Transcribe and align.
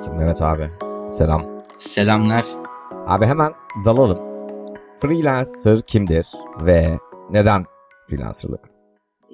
Evet 0.00 0.12
Mehmet 0.18 0.42
abi. 0.42 0.70
Selam. 1.10 1.60
Selamlar. 1.78 2.44
Abi 3.06 3.26
hemen 3.26 3.52
dalalım. 3.84 4.18
Freelancer 5.00 5.82
kimdir 5.82 6.28
ve 6.62 6.98
neden 7.30 7.64
freelancerlık? 8.08 8.60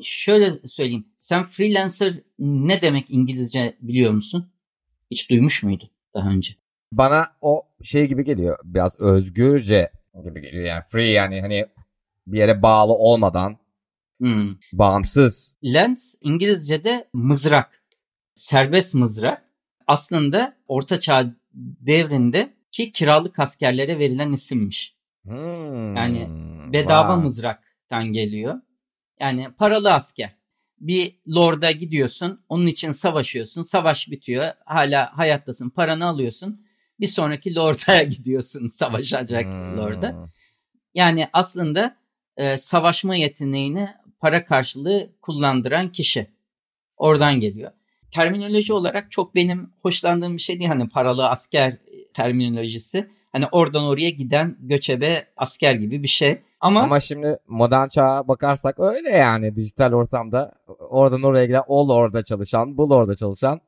Şöyle 0.03 0.51
söyleyeyim. 0.67 1.07
Sen 1.19 1.45
freelancer 1.45 2.15
ne 2.39 2.83
demek 2.83 3.11
İngilizce 3.11 3.77
biliyor 3.81 4.13
musun? 4.13 4.51
Hiç 5.11 5.31
duymuş 5.31 5.63
muydun 5.63 5.89
daha 6.15 6.29
önce? 6.29 6.53
Bana 6.93 7.27
o 7.41 7.63
şey 7.83 8.07
gibi 8.07 8.25
geliyor. 8.25 8.59
Biraz 8.65 9.01
özgürce 9.01 9.91
gibi 10.25 10.43
geliyor. 10.43 10.65
Yani 10.65 10.83
free 10.91 11.11
yani 11.11 11.41
hani 11.41 11.67
bir 12.27 12.39
yere 12.39 12.63
bağlı 12.63 12.93
olmadan 12.93 13.57
Hmm. 14.19 14.55
bağımsız. 14.73 15.53
Lens 15.65 16.15
İngilizce'de 16.21 17.09
mızrak. 17.13 17.83
Serbest 18.35 18.95
mızrak. 18.95 19.46
Aslında 19.87 20.57
Orta 20.69 21.01
Çağ 21.01 21.35
devrinde 21.81 22.53
ki 22.73 22.93
kiralık 22.93 23.39
askerlere 23.39 23.99
verilen 23.99 24.33
isimmiş. 24.33 24.97
Hmm, 25.25 25.97
Yani 25.97 26.29
Bedava 26.73 27.17
vay. 27.17 27.23
mızraktan 27.23 28.13
geliyor. 28.13 28.61
Yani 29.21 29.49
paralı 29.59 29.93
asker. 29.95 30.37
Bir 30.81 31.17
lorda 31.29 31.71
gidiyorsun, 31.71 32.41
onun 32.49 32.67
için 32.67 32.93
savaşıyorsun. 32.93 33.63
Savaş 33.63 34.11
bitiyor, 34.11 34.53
hala 34.65 35.19
hayattasın, 35.19 35.71
paranı 35.71 36.05
alıyorsun. 36.07 36.67
Bir 37.01 37.07
sonraki 37.07 37.55
lorda 37.55 38.03
gidiyorsun, 38.03 38.69
savaşacak 38.69 39.45
Hmm. 39.45 39.77
lorda. 39.79 40.31
Yani 40.95 41.29
aslında 41.33 41.97
e, 42.37 42.59
savaşma 42.59 43.17
yeteneğini 43.17 43.89
para 44.21 44.45
karşılığı 44.45 45.11
kullandıran 45.23 45.93
kişi. 45.93 46.27
Oradan 46.97 47.41
geliyor. 47.41 47.73
Terminoloji 48.11 48.73
olarak 48.73 49.11
çok 49.11 49.35
benim 49.35 49.71
hoşlandığım 49.83 50.37
bir 50.37 50.43
şey 50.43 50.59
değil. 50.59 50.69
Hani 50.69 50.89
paralı 50.89 51.29
asker 51.29 51.77
terminolojisi. 52.15 53.11
Hani 53.33 53.47
oradan 53.53 53.85
oraya 53.85 54.11
giden 54.11 54.57
göçebe 54.61 55.27
asker 55.37 55.75
gibi 55.75 56.03
bir 56.03 56.09
şey. 56.09 56.39
Ama, 56.61 56.81
Ama 56.83 57.01
şimdi 57.01 57.39
modern 57.49 57.89
çağa 57.89 58.29
bakarsak 58.29 58.81
öyle 58.81 59.11
yani 59.11 59.57
dijital 59.57 59.93
ortamda 59.93 60.53
oradan 60.79 61.23
oraya 61.23 61.47
giden 61.47 61.63
ol 61.67 61.91
orada 61.91 62.23
çalışan, 62.25 62.77
bul 62.77 62.91
orada 62.91 63.17
çalışan 63.17 63.61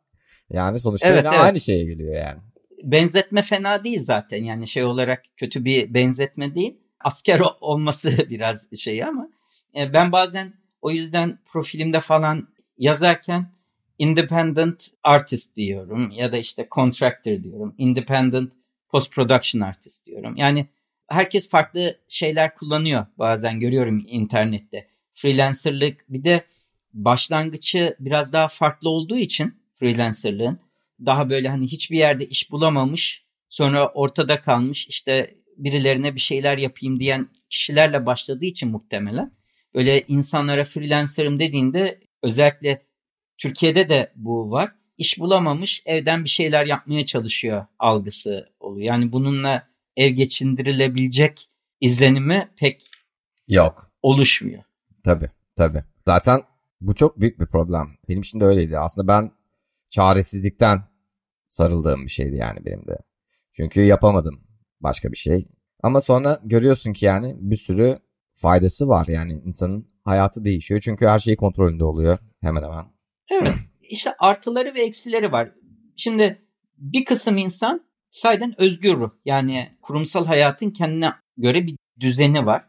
yani 0.51 0.81
sonuçta 0.81 1.09
Evet, 1.09 1.25
yine 1.25 1.35
evet. 1.35 1.45
aynı 1.45 1.61
şeye 1.61 1.85
geliyor 1.85 2.15
yani. 2.15 2.39
benzetme 2.83 3.43
fena 3.43 3.85
değil 3.85 4.01
zaten. 4.01 4.45
Yani 4.45 4.69
şey 4.69 4.85
olarak 4.85 5.23
kötü 5.37 5.65
bir 5.65 5.95
benzetme 5.95 6.55
değil. 6.55 6.77
Asker 7.01 7.41
olması 7.61 8.17
biraz 8.31 8.69
şey 8.77 9.05
ama 9.05 9.29
e, 9.77 9.93
ben 9.93 10.13
bazen 10.13 10.53
o 10.83 10.91
yüzden 10.91 11.39
profilimde 11.47 12.01
falan 12.01 12.49
yazarken 12.79 13.53
independent 13.99 14.91
artist 15.03 15.57
diyorum 15.57 16.11
ya 16.11 16.33
da 16.33 16.37
işte 16.39 16.69
contractor 16.71 17.43
diyorum. 17.43 17.75
Independent 17.79 18.53
post 18.89 19.13
production 19.13 19.61
artist 19.61 20.07
diyorum. 20.07 20.37
Yani 20.37 20.67
herkes 21.09 21.49
farklı 21.49 21.97
şeyler 22.09 22.55
kullanıyor 22.55 23.07
bazen 23.19 23.61
görüyorum 23.61 24.05
internette. 24.09 24.89
Freelancerlık 25.15 26.05
bir 26.09 26.25
de 26.25 26.45
başlangıcı 26.93 27.97
biraz 28.01 28.33
daha 28.33 28.49
farklı 28.49 28.89
olduğu 28.89 29.17
için 29.17 29.55
freelancerlığın 29.75 30.59
daha 31.07 31.31
böyle 31.31 31.49
hani 31.49 31.67
hiçbir 31.67 31.99
yerde 31.99 32.27
iş 32.27 32.51
bulamamış 32.51 33.25
sonra 33.49 33.89
ortada 33.89 34.41
kalmış 34.41 34.87
işte 34.89 35.35
birilerine 35.57 36.15
bir 36.15 36.21
şeyler 36.21 36.59
yapayım 36.59 37.01
diyen 37.01 37.27
kişilerle 37.51 38.07
başladığı 38.07 38.45
için 38.45 38.71
muhtemelen 38.71 39.33
böyle 39.75 40.03
insanlara 40.09 40.65
freelancerım 40.65 41.41
dediğinde 41.41 42.01
özellikle 42.23 42.83
Türkiye'de 43.39 43.89
de 43.89 44.13
bu 44.17 44.51
var. 44.51 44.73
İş 44.99 45.19
bulamamış 45.19 45.83
evden 45.87 46.25
bir 46.25 46.29
şeyler 46.29 46.67
yapmaya 46.67 47.07
çalışıyor 47.07 47.67
algısı 47.79 48.49
oluyor. 48.61 48.87
Yani 48.87 49.13
bununla 49.13 49.69
ev 49.97 50.11
geçindirilebilecek 50.11 51.49
izlenimi 51.81 52.49
pek 52.57 52.91
Yok. 53.49 53.91
oluşmuyor. 54.03 54.63
Tabii 55.05 55.29
tabii. 55.57 55.85
Zaten 56.07 56.41
bu 56.81 56.95
çok 56.95 57.21
büyük 57.21 57.41
bir 57.41 57.47
problem. 57.53 57.97
Benim 58.09 58.21
için 58.21 58.41
de 58.41 58.45
öyleydi. 58.45 58.79
Aslında 58.79 59.09
ben 59.09 59.31
çaresizlikten 59.91 60.83
sarıldığım 61.47 62.05
bir 62.05 62.11
şeydi 62.11 62.37
yani 62.37 62.65
benim 62.67 62.87
de. 62.87 62.99
Çünkü 63.53 63.81
yapamadım 63.81 64.41
başka 64.81 65.13
bir 65.13 65.17
şey. 65.17 65.49
Ama 65.83 66.01
sonra 66.01 66.41
görüyorsun 66.45 66.93
ki 66.93 67.07
yani 67.07 67.37
bir 67.39 67.57
sürü 67.57 67.99
faydası 68.33 68.89
var 68.89 69.07
yani 69.07 69.33
insanın 69.45 69.89
hayatı 70.05 70.45
değişiyor. 70.45 70.81
Çünkü 70.81 71.07
her 71.07 71.19
şey 71.19 71.37
kontrolünde 71.37 71.85
oluyor 71.85 72.19
hemen 72.41 72.63
hemen. 72.63 72.98
Evet. 73.31 73.55
İşte 73.91 74.15
artıları 74.19 74.75
ve 74.75 74.81
eksileri 74.83 75.33
var. 75.33 75.51
Şimdi 75.97 76.43
bir 76.79 77.05
kısım 77.05 77.39
insan 77.39 77.89
sayeden 78.11 78.61
özgür 78.61 78.95
ruh. 78.95 79.11
Yani 79.25 79.69
kurumsal 79.83 80.27
hayatın 80.27 80.71
kendine 80.71 81.13
göre 81.37 81.67
bir 81.67 81.77
düzeni 82.01 82.47
var. 82.47 82.65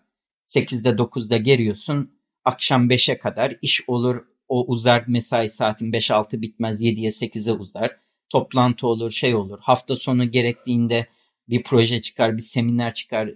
8'de 0.45 0.89
9'da 0.89 1.37
geliyorsun. 1.37 2.11
Akşam 2.45 2.89
5'e 2.89 3.17
kadar 3.17 3.55
iş 3.61 3.89
olur. 3.89 4.25
O 4.47 4.65
uzar 4.67 5.03
mesai 5.07 5.49
saatin 5.49 5.91
5-6 5.91 6.41
bitmez 6.41 6.83
7'ye 6.83 7.09
8'e 7.09 7.51
uzar. 7.51 7.97
Toplantı 8.29 8.87
olur 8.87 9.11
şey 9.11 9.35
olur. 9.35 9.59
Hafta 9.61 9.95
sonu 9.95 10.31
gerektiğinde 10.31 11.07
bir 11.49 11.63
proje 11.63 12.01
çıkar 12.01 12.37
bir 12.37 12.41
seminer 12.41 12.93
çıkar. 12.93 13.29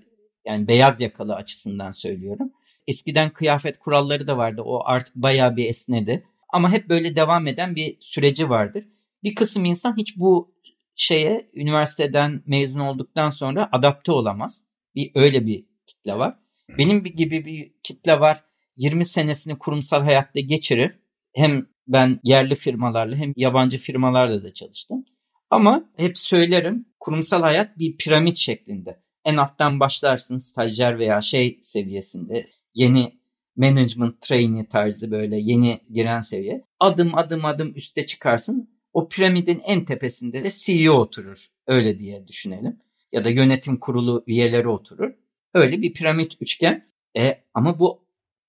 Yani 0.45 0.67
beyaz 0.67 1.01
yakalı 1.01 1.35
açısından 1.35 1.91
söylüyorum. 1.91 2.51
Eskiden 2.87 3.29
kıyafet 3.29 3.79
kuralları 3.79 4.27
da 4.27 4.37
vardı. 4.37 4.61
O 4.61 4.81
artık 4.85 5.15
bayağı 5.15 5.55
bir 5.55 5.69
esnedi 5.69 6.23
ama 6.53 6.71
hep 6.71 6.89
böyle 6.89 7.15
devam 7.15 7.47
eden 7.47 7.75
bir 7.75 7.97
süreci 7.99 8.49
vardır. 8.49 8.85
Bir 9.23 9.35
kısım 9.35 9.65
insan 9.65 9.97
hiç 9.97 10.17
bu 10.17 10.55
şeye 10.95 11.49
üniversiteden 11.53 12.43
mezun 12.45 12.79
olduktan 12.79 13.29
sonra 13.29 13.69
adapte 13.71 14.11
olamaz. 14.11 14.65
Bir 14.95 15.11
öyle 15.15 15.45
bir 15.45 15.65
kitle 15.87 16.17
var. 16.17 16.35
Benim 16.77 17.03
gibi 17.03 17.45
bir 17.45 17.73
kitle 17.83 18.19
var. 18.19 18.43
20 18.77 19.05
senesini 19.05 19.57
kurumsal 19.57 20.03
hayatta 20.03 20.39
geçirir. 20.39 20.99
Hem 21.35 21.65
ben 21.87 22.19
yerli 22.23 22.55
firmalarla 22.55 23.15
hem 23.15 23.33
yabancı 23.35 23.77
firmalarla 23.77 24.43
da 24.43 24.53
çalıştım. 24.53 25.05
Ama 25.49 25.89
hep 25.97 26.17
söylerim 26.17 26.85
kurumsal 26.99 27.41
hayat 27.41 27.79
bir 27.79 27.97
piramit 27.97 28.37
şeklinde. 28.37 29.03
En 29.25 29.37
alttan 29.37 29.79
başlarsın 29.79 30.37
stajyer 30.37 30.99
veya 30.99 31.21
şey 31.21 31.59
seviyesinde 31.61 32.49
yeni 32.73 33.22
management 33.55 34.21
trainee 34.21 34.67
tarzı 34.67 35.11
böyle 35.11 35.37
yeni 35.37 35.81
giren 35.91 36.21
seviye. 36.21 36.63
Adım 36.79 37.17
adım 37.17 37.45
adım 37.45 37.75
üste 37.75 38.05
çıkarsın. 38.05 38.69
O 38.93 39.09
piramidin 39.09 39.61
en 39.65 39.85
tepesinde 39.85 40.43
de 40.43 40.49
CEO 40.51 40.93
oturur. 40.93 41.47
Öyle 41.67 41.99
diye 41.99 42.27
düşünelim. 42.27 42.79
Ya 43.11 43.23
da 43.23 43.29
yönetim 43.29 43.79
kurulu 43.79 44.23
üyeleri 44.27 44.67
oturur. 44.67 45.13
Öyle 45.53 45.81
bir 45.81 45.93
piramit 45.93 46.41
üçgen. 46.41 46.89
E, 47.17 47.43
ama 47.53 47.79
bu 47.79 48.05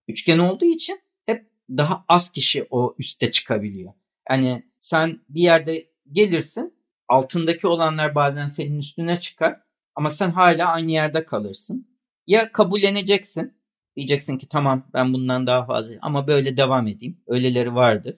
üçgen 0.09 0.39
olduğu 0.39 0.65
için 0.65 1.01
hep 1.27 1.51
daha 1.71 2.05
az 2.09 2.31
kişi 2.31 2.67
o 2.71 2.95
üste 2.99 3.31
çıkabiliyor. 3.31 3.93
Yani 4.31 4.63
sen 4.79 5.21
bir 5.29 5.43
yerde 5.43 5.85
gelirsin 6.13 6.75
altındaki 7.09 7.67
olanlar 7.67 8.15
bazen 8.15 8.49
senin 8.49 8.79
üstüne 8.79 9.21
çıkar 9.21 9.61
ama 9.95 10.11
sen 10.11 10.31
hala 10.31 10.69
aynı 10.69 10.91
yerde 10.91 11.25
kalırsın. 11.25 11.89
Ya 12.27 12.53
kabulleneceksin 12.53 13.55
Diyeceksin 13.97 14.39
ki 14.39 14.49
tamam 14.49 14.87
ben 14.95 15.13
bundan 15.13 15.47
daha 15.47 15.67
fazla 15.67 15.95
ama 16.03 16.27
böyle 16.27 16.57
devam 16.57 16.87
edeyim. 16.87 17.17
Öyleleri 17.27 17.75
vardır. 17.75 18.17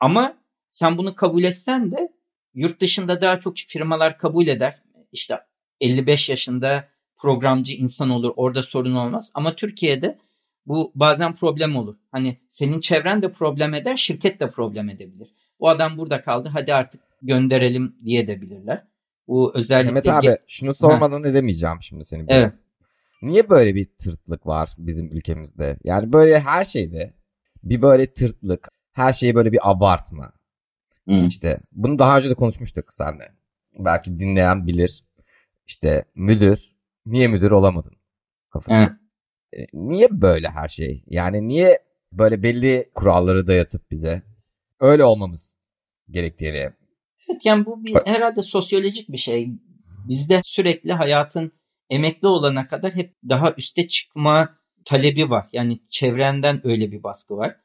Ama 0.00 0.36
sen 0.70 0.98
bunu 0.98 1.14
kabul 1.14 1.44
etsen 1.44 1.90
de 1.90 2.12
yurt 2.54 2.80
dışında 2.80 3.20
daha 3.20 3.40
çok 3.40 3.56
firmalar 3.56 4.18
kabul 4.18 4.46
eder. 4.46 4.82
İşte 5.12 5.40
55 5.80 6.28
yaşında 6.28 6.88
programcı 7.16 7.72
insan 7.72 8.10
olur 8.10 8.32
orada 8.36 8.62
sorun 8.62 8.94
olmaz. 8.94 9.32
Ama 9.34 9.56
Türkiye'de 9.56 10.18
bu 10.66 10.92
bazen 10.94 11.34
problem 11.34 11.76
olur. 11.76 11.96
Hani 12.12 12.36
senin 12.48 12.80
çevren 12.80 13.22
de 13.22 13.32
problem 13.32 13.74
eder, 13.74 13.96
şirket 13.96 14.40
de 14.40 14.50
problem 14.50 14.88
edebilir. 14.90 15.28
O 15.58 15.68
adam 15.68 15.98
burada 15.98 16.22
kaldı 16.22 16.48
hadi 16.52 16.74
artık 16.74 17.00
gönderelim 17.22 17.96
diye 18.04 18.26
de 18.26 18.40
bilirler. 18.40 18.84
Bu 19.28 19.52
özellikle... 19.54 19.92
Mehmet 19.92 20.08
abi 20.08 20.36
şunu 20.46 20.74
sormadan 20.74 21.24
edemeyeceğim 21.24 21.76
şimdi 21.80 22.04
seni. 22.04 22.24
Evet. 22.28 22.52
Niye 23.22 23.50
böyle 23.50 23.74
bir 23.74 23.88
tırtlık 23.98 24.46
var 24.46 24.70
bizim 24.78 25.16
ülkemizde? 25.16 25.78
Yani 25.84 26.12
böyle 26.12 26.40
her 26.40 26.64
şeyde 26.64 27.14
bir 27.62 27.82
böyle 27.82 28.12
tırtlık, 28.12 28.68
her 28.92 29.12
şeyi 29.12 29.34
böyle 29.34 29.52
bir 29.52 29.70
abartma. 29.70 30.32
Hı. 31.08 31.14
İşte 31.14 31.56
bunu 31.72 31.98
daha 31.98 32.18
önce 32.18 32.30
de 32.30 32.34
konuşmuştuk 32.34 32.94
seninle. 32.94 33.32
Belki 33.78 34.18
dinleyen 34.18 34.66
bilir. 34.66 35.04
İşte 35.66 36.04
müdür, 36.14 36.72
niye 37.06 37.28
müdür 37.28 37.50
olamadın? 37.50 37.92
Kafası. 38.50 38.76
Evet. 38.76 38.90
E, 39.52 39.66
Niye 39.72 40.08
böyle 40.10 40.48
her 40.48 40.68
şey? 40.68 41.04
Yani 41.06 41.48
niye 41.48 41.78
böyle 42.12 42.42
belli 42.42 42.90
kuralları 42.94 43.46
dayatıp 43.46 43.90
bize 43.90 44.22
öyle 44.80 45.04
olmamız 45.04 45.56
gerektiğini. 46.10 46.56
Evet 47.28 47.44
yani 47.44 47.66
bu 47.66 47.84
bir, 47.84 47.94
herhalde 48.04 48.42
sosyolojik 48.42 49.12
bir 49.12 49.16
şey. 49.16 49.50
Bizde 50.08 50.40
sürekli 50.44 50.92
hayatın 50.92 51.52
emekli 51.90 52.28
olana 52.28 52.68
kadar 52.68 52.94
hep 52.94 53.14
daha 53.28 53.54
üste 53.56 53.88
çıkma 53.88 54.56
talebi 54.84 55.30
var. 55.30 55.48
Yani 55.52 55.80
çevrenden 55.90 56.66
öyle 56.66 56.92
bir 56.92 57.02
baskı 57.02 57.36
var. 57.36 57.56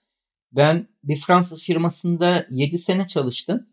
Ben 0.52 0.88
bir 1.04 1.16
Fransız 1.16 1.64
firmasında 1.64 2.48
7 2.50 2.78
sene 2.78 3.08
çalıştım. 3.08 3.68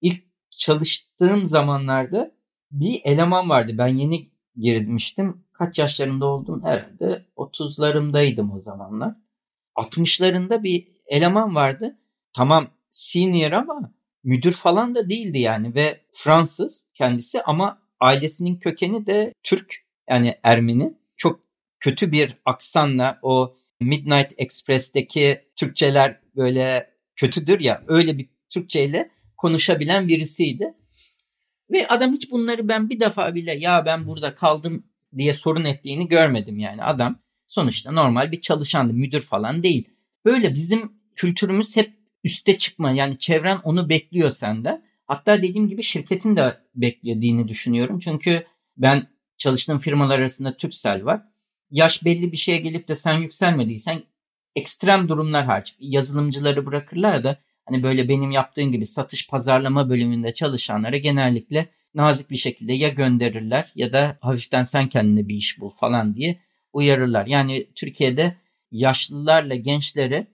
İlk 0.00 0.22
çalıştığım 0.50 1.46
zamanlarda 1.46 2.32
bir 2.70 3.00
eleman 3.04 3.48
vardı. 3.48 3.72
Ben 3.78 3.96
yeni 3.96 4.28
girmiştim. 4.56 5.44
Kaç 5.52 5.78
yaşlarında 5.78 6.26
oldum? 6.26 6.64
Herhalde 6.64 7.26
30'larımdaydım 7.36 8.56
o 8.56 8.60
zamanlar. 8.60 9.14
60'larında 9.76 10.62
bir 10.62 10.88
eleman 11.08 11.54
vardı. 11.54 11.96
Tamam 12.32 12.66
senior 12.90 13.52
ama 13.52 13.92
müdür 14.24 14.52
falan 14.52 14.94
da 14.94 15.08
değildi 15.08 15.38
yani 15.38 15.74
ve 15.74 16.00
Fransız 16.12 16.86
kendisi 16.94 17.42
ama 17.42 17.82
ailesinin 18.00 18.56
kökeni 18.56 19.06
de 19.06 19.32
Türk 19.42 19.87
yani 20.10 20.34
Ermeni. 20.42 20.94
Çok 21.16 21.40
kötü 21.80 22.12
bir 22.12 22.34
aksanla 22.44 23.18
o 23.22 23.56
Midnight 23.80 24.32
Express'teki 24.38 25.40
Türkçeler 25.56 26.20
böyle 26.36 26.90
kötüdür 27.16 27.60
ya 27.60 27.80
öyle 27.88 28.18
bir 28.18 28.28
Türkçeyle 28.50 29.10
konuşabilen 29.36 30.08
birisiydi. 30.08 30.74
Ve 31.70 31.88
adam 31.88 32.12
hiç 32.12 32.30
bunları 32.30 32.68
ben 32.68 32.90
bir 32.90 33.00
defa 33.00 33.34
bile 33.34 33.54
ya 33.54 33.86
ben 33.86 34.06
burada 34.06 34.34
kaldım 34.34 34.84
diye 35.16 35.34
sorun 35.34 35.64
ettiğini 35.64 36.08
görmedim 36.08 36.58
yani. 36.58 36.84
Adam 36.84 37.18
sonuçta 37.46 37.92
normal 37.92 38.32
bir 38.32 38.40
çalışandı, 38.40 38.92
müdür 38.92 39.20
falan 39.20 39.62
değil. 39.62 39.88
Böyle 40.24 40.54
bizim 40.54 40.92
kültürümüz 41.16 41.76
hep 41.76 41.98
üste 42.24 42.58
çıkma 42.58 42.90
yani 42.90 43.18
çevren 43.18 43.58
onu 43.64 43.88
bekliyor 43.88 44.30
senden. 44.30 44.84
Hatta 45.06 45.38
dediğim 45.38 45.68
gibi 45.68 45.82
şirketin 45.82 46.36
de 46.36 46.60
beklediğini 46.74 47.48
düşünüyorum. 47.48 48.00
Çünkü 48.00 48.46
ben 48.76 49.02
çalıştığım 49.38 49.78
firmalar 49.78 50.18
arasında 50.18 50.56
Türksel 50.56 51.04
var. 51.04 51.22
Yaş 51.70 52.04
belli 52.04 52.32
bir 52.32 52.36
şeye 52.36 52.58
gelip 52.58 52.88
de 52.88 52.94
sen 52.94 53.18
yükselmediysen 53.18 54.02
ekstrem 54.56 55.08
durumlar 55.08 55.44
hariç 55.44 55.76
yazılımcıları 55.80 56.66
bırakırlar 56.66 57.24
da 57.24 57.36
hani 57.64 57.82
böyle 57.82 58.08
benim 58.08 58.30
yaptığım 58.30 58.72
gibi 58.72 58.86
satış 58.86 59.28
pazarlama 59.28 59.90
bölümünde 59.90 60.34
çalışanlara 60.34 60.96
genellikle 60.96 61.68
nazik 61.94 62.30
bir 62.30 62.36
şekilde 62.36 62.72
ya 62.72 62.88
gönderirler 62.88 63.72
ya 63.74 63.92
da 63.92 64.18
hafiften 64.20 64.64
sen 64.64 64.88
kendine 64.88 65.28
bir 65.28 65.34
iş 65.34 65.60
bul 65.60 65.70
falan 65.70 66.14
diye 66.14 66.38
uyarırlar. 66.72 67.26
Yani 67.26 67.66
Türkiye'de 67.74 68.36
yaşlılarla 68.70 69.54
gençleri 69.54 70.26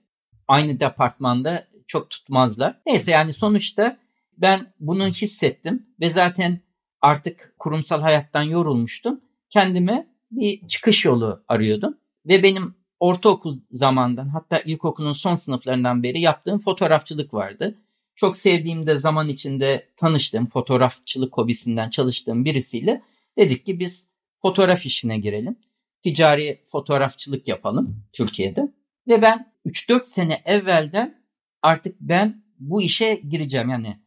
aynı 0.47 0.79
departmanda 0.79 1.67
çok 1.87 2.09
tutmazlar. 2.09 2.81
Neyse 2.85 3.11
yani 3.11 3.33
sonuçta 3.33 3.97
ben 4.37 4.73
bunu 4.79 5.07
hissettim 5.07 5.85
ve 5.99 6.09
zaten 6.09 6.59
artık 7.05 7.55
kurumsal 7.59 8.01
hayattan 8.01 8.43
yorulmuştum. 8.43 9.21
Kendime 9.49 10.07
bir 10.31 10.67
çıkış 10.67 11.05
yolu 11.05 11.43
arıyordum 11.47 11.97
ve 12.25 12.43
benim 12.43 12.75
ortaokul 12.99 13.55
zamandan 13.69 14.29
hatta 14.29 14.59
ilkokulun 14.59 15.13
son 15.13 15.35
sınıflarından 15.35 16.03
beri 16.03 16.19
yaptığım 16.19 16.59
fotoğrafçılık 16.59 17.33
vardı. 17.33 17.77
Çok 18.15 18.37
sevdiğim 18.37 18.87
de 18.87 18.97
zaman 18.97 19.27
içinde 19.27 19.87
tanıştığım 19.97 20.45
fotoğrafçılık 20.45 21.37
hobisinden 21.37 21.89
çalıştığım 21.89 22.45
birisiyle 22.45 23.01
dedik 23.37 23.65
ki 23.65 23.79
biz 23.79 24.07
fotoğraf 24.41 24.85
işine 24.85 25.17
girelim. 25.17 25.59
Ticari 26.03 26.63
fotoğrafçılık 26.71 27.47
yapalım 27.47 28.03
Türkiye'de. 28.13 28.73
Ve 29.07 29.21
ben 29.21 29.53
3-4 29.65 30.03
sene 30.03 30.41
evvelden 30.45 31.23
artık 31.61 31.95
ben 32.01 32.43
bu 32.59 32.81
işe 32.81 33.15
gireceğim 33.15 33.69
yani 33.69 33.99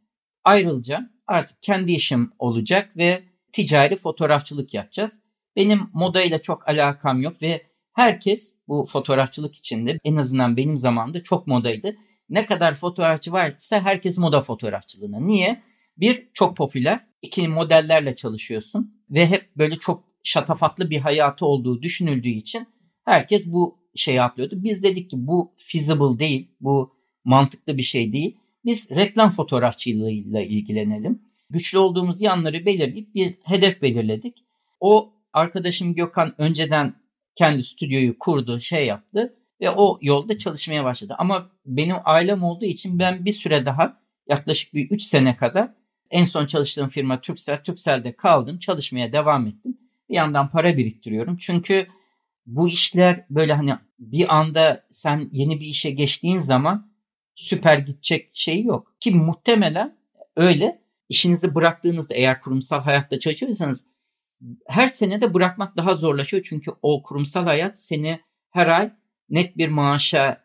ayrılacağım. 0.45 1.18
Artık 1.29 1.63
kendi 1.63 1.93
işim 1.93 2.33
olacak 2.39 2.97
ve 2.97 3.23
ticari 3.53 3.97
fotoğrafçılık 3.97 4.75
yapacağız. 4.75 5.23
Benim 5.57 5.81
modayla 5.93 6.43
çok 6.43 6.69
alakam 6.69 7.23
yok 7.23 7.43
ve 7.43 7.63
herkes 7.93 8.55
bu 8.69 8.87
fotoğrafçılık 8.87 9.57
içinde 9.57 9.99
en 10.05 10.17
azından 10.17 10.57
benim 10.57 10.77
zamanımda 10.77 11.23
çok 11.23 11.47
modaydı. 11.47 11.97
Ne 12.29 12.47
kadar 12.47 12.75
fotoğrafçı 12.75 13.33
varsa 13.33 13.81
herkes 13.81 14.19
moda 14.19 14.41
fotoğrafçılığına. 14.41 15.21
Niye? 15.21 15.63
Bir, 15.97 16.29
çok 16.35 16.57
popüler. 16.57 17.01
İki, 17.23 17.49
modellerle 17.49 18.17
çalışıyorsun. 18.17 19.03
Ve 19.11 19.27
hep 19.27 19.57
böyle 19.57 19.77
çok 19.77 20.05
şatafatlı 20.23 20.91
bir 20.91 20.99
hayatı 20.99 21.47
olduğu 21.47 21.83
düşünüldüğü 21.83 22.29
için 22.29 22.67
herkes 23.05 23.47
bu 23.47 23.79
şeyi 23.95 24.23
atlıyordu. 24.23 24.55
Biz 24.59 24.83
dedik 24.83 25.11
ki 25.11 25.17
bu 25.27 25.53
feasible 25.57 26.19
değil, 26.19 26.51
bu 26.61 26.95
mantıklı 27.25 27.77
bir 27.77 27.83
şey 27.83 28.13
değil. 28.13 28.37
Biz 28.69 28.91
reklam 28.91 29.31
fotoğrafçılığıyla 29.31 30.41
ilgilenelim. 30.41 31.23
Güçlü 31.51 31.79
olduğumuz 31.79 32.23
yanları 32.23 32.67
belirleyip 32.67 33.15
bir 33.15 33.35
hedef 33.45 33.83
belirledik. 33.83 34.45
O 34.81 35.13
arkadaşım 35.33 35.95
Gökhan 35.95 36.35
önceden 36.39 36.95
kendi 37.35 37.65
stüdyoyu 37.65 38.19
kurdu, 38.19 38.61
şey 38.61 38.87
yaptı 38.87 39.35
ve 39.61 39.71
o 39.71 39.99
yolda 40.03 40.39
çalışmaya 40.39 40.85
başladı. 40.85 41.15
Ama 41.19 41.51
benim 41.67 41.97
ailem 42.05 42.43
olduğu 42.43 42.65
için 42.65 42.99
ben 42.99 43.25
bir 43.25 43.33
süre 43.33 43.67
daha 43.67 44.01
yaklaşık 44.29 44.75
bir 44.75 44.91
3 44.91 45.03
sene 45.03 45.37
kadar 45.37 45.75
en 46.11 46.25
son 46.25 46.47
çalıştığım 46.47 46.89
firma 46.89 47.21
Türksel, 47.21 47.63
Türksel'de 47.63 48.13
kaldım, 48.13 48.59
çalışmaya 48.59 49.13
devam 49.13 49.47
ettim. 49.47 49.79
Bir 50.09 50.15
yandan 50.15 50.51
para 50.51 50.77
biriktiriyorum. 50.77 51.37
Çünkü 51.37 51.87
bu 52.47 52.69
işler 52.69 53.25
böyle 53.31 53.55
hani 53.55 53.75
bir 53.99 54.37
anda 54.37 54.87
sen 54.91 55.29
yeni 55.33 55.61
bir 55.61 55.67
işe 55.67 55.91
geçtiğin 55.91 56.41
zaman 56.41 56.88
süper 57.39 57.79
gidecek 57.79 58.29
şey 58.33 58.63
yok. 58.63 58.95
Ki 59.01 59.15
muhtemelen 59.15 59.97
öyle 60.37 60.83
işinizi 61.09 61.55
bıraktığınızda 61.55 62.15
eğer 62.15 62.41
kurumsal 62.41 62.81
hayatta 62.81 63.19
çalışıyorsanız 63.19 63.85
her 64.67 64.89
sene 64.89 65.21
de 65.21 65.35
bırakmak 65.35 65.77
daha 65.77 65.95
zorlaşıyor. 65.95 66.43
Çünkü 66.49 66.71
o 66.83 67.03
kurumsal 67.03 67.45
hayat 67.45 67.79
seni 67.79 68.21
her 68.51 68.67
ay 68.67 68.91
net 69.31 69.57
bir 69.57 69.69
maaşa 69.69 70.45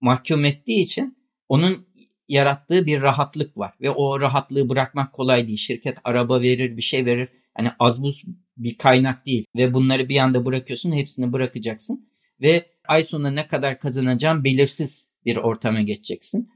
mahkum 0.00 0.44
ettiği 0.44 0.80
için 0.80 1.18
onun 1.48 1.86
yarattığı 2.28 2.86
bir 2.86 3.02
rahatlık 3.02 3.58
var. 3.58 3.74
Ve 3.80 3.90
o 3.90 4.20
rahatlığı 4.20 4.68
bırakmak 4.68 5.12
kolay 5.12 5.46
değil. 5.46 5.58
Şirket 5.58 5.98
araba 6.04 6.40
verir, 6.40 6.76
bir 6.76 6.82
şey 6.82 7.06
verir. 7.06 7.28
Hani 7.56 7.70
az 7.78 8.02
buz 8.02 8.22
bir 8.56 8.78
kaynak 8.78 9.26
değil. 9.26 9.44
Ve 9.56 9.74
bunları 9.74 10.08
bir 10.08 10.16
anda 10.16 10.44
bırakıyorsun, 10.44 10.92
hepsini 10.92 11.32
bırakacaksın. 11.32 12.08
Ve 12.40 12.66
ay 12.88 13.02
sonunda 13.02 13.30
ne 13.30 13.46
kadar 13.46 13.78
kazanacağım 13.78 14.44
belirsiz 14.44 15.11
bir 15.26 15.36
ortama 15.36 15.80
geçeceksin. 15.80 16.50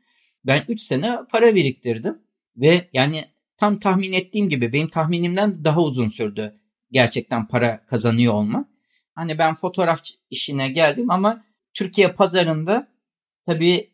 Ben 0.45 0.63
3 0.69 0.81
sene 0.81 1.17
para 1.33 1.55
biriktirdim. 1.55 2.19
Ve 2.57 2.89
yani 2.93 3.25
tam 3.57 3.79
tahmin 3.79 4.13
ettiğim 4.13 4.49
gibi 4.49 4.73
benim 4.73 4.89
tahminimden 4.89 5.65
daha 5.65 5.81
uzun 5.81 6.09
sürdü 6.09 6.61
gerçekten 6.91 7.49
para 7.49 7.87
kazanıyor 7.87 8.35
olma. 8.35 8.69
Hani 9.15 9.39
ben 9.39 9.55
fotoğraf 9.55 10.03
işine 10.31 10.69
geldim 10.69 11.11
ama 11.11 11.45
Türkiye 11.75 12.13
pazarında 12.13 12.89
tabii 13.47 13.91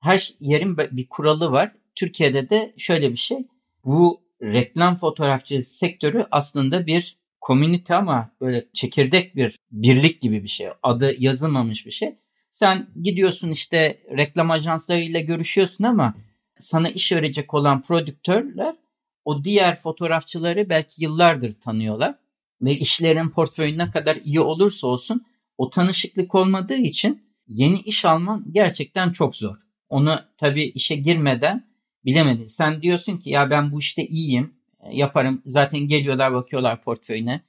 her 0.00 0.30
yerin 0.40 0.76
bir 0.76 1.08
kuralı 1.08 1.52
var. 1.52 1.72
Türkiye'de 1.94 2.50
de 2.50 2.74
şöyle 2.76 3.12
bir 3.12 3.16
şey. 3.16 3.38
Bu 3.84 4.22
reklam 4.42 4.96
fotoğrafçı 4.96 5.62
sektörü 5.62 6.26
aslında 6.30 6.86
bir 6.86 7.16
komünite 7.40 7.94
ama 7.94 8.30
böyle 8.40 8.64
çekirdek 8.72 9.36
bir 9.36 9.58
birlik 9.70 10.20
gibi 10.20 10.42
bir 10.42 10.48
şey. 10.48 10.68
Adı 10.82 11.14
yazılmamış 11.18 11.86
bir 11.86 11.90
şey. 11.90 12.14
Sen 12.54 12.86
gidiyorsun 13.02 13.50
işte 13.50 14.02
reklam 14.16 14.50
ajanslarıyla 14.50 15.20
görüşüyorsun 15.20 15.84
ama 15.84 16.14
sana 16.58 16.88
iş 16.88 17.12
verecek 17.12 17.54
olan 17.54 17.82
prodüktörler 17.82 18.76
o 19.24 19.44
diğer 19.44 19.76
fotoğrafçıları 19.76 20.68
belki 20.68 21.02
yıllardır 21.02 21.52
tanıyorlar 21.60 22.14
ve 22.62 22.74
işlerin 22.74 23.30
portföyü 23.30 23.78
ne 23.78 23.90
kadar 23.90 24.16
iyi 24.24 24.40
olursa 24.40 24.86
olsun 24.86 25.26
o 25.58 25.70
tanışıklık 25.70 26.34
olmadığı 26.34 26.76
için 26.76 27.22
yeni 27.48 27.80
iş 27.80 28.04
alman 28.04 28.44
gerçekten 28.50 29.12
çok 29.12 29.36
zor. 29.36 29.56
Onu 29.88 30.20
tabii 30.38 30.64
işe 30.64 30.96
girmeden 30.96 31.66
bilemedin. 32.04 32.46
Sen 32.46 32.82
diyorsun 32.82 33.16
ki 33.16 33.30
ya 33.30 33.50
ben 33.50 33.72
bu 33.72 33.80
işte 33.80 34.06
iyiyim, 34.06 34.54
yaparım. 34.90 35.42
Zaten 35.46 35.80
geliyorlar 35.80 36.32
bakıyorlar 36.32 36.82
portföyüne. 36.82 37.40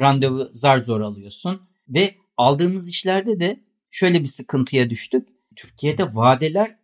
Randevu 0.00 0.48
zar 0.52 0.78
zor 0.78 1.00
alıyorsun. 1.00 1.60
Ve 1.88 2.14
aldığımız 2.36 2.88
işlerde 2.88 3.40
de 3.40 3.65
şöyle 3.96 4.20
bir 4.20 4.26
sıkıntıya 4.26 4.90
düştük. 4.90 5.28
Türkiye'de 5.56 6.14
vadeler 6.14 6.76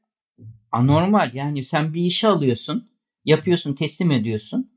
anormal. 0.72 1.34
Yani 1.34 1.64
sen 1.64 1.94
bir 1.94 2.02
işe 2.02 2.28
alıyorsun, 2.28 2.90
yapıyorsun, 3.24 3.72
teslim 3.72 4.10
ediyorsun. 4.10 4.72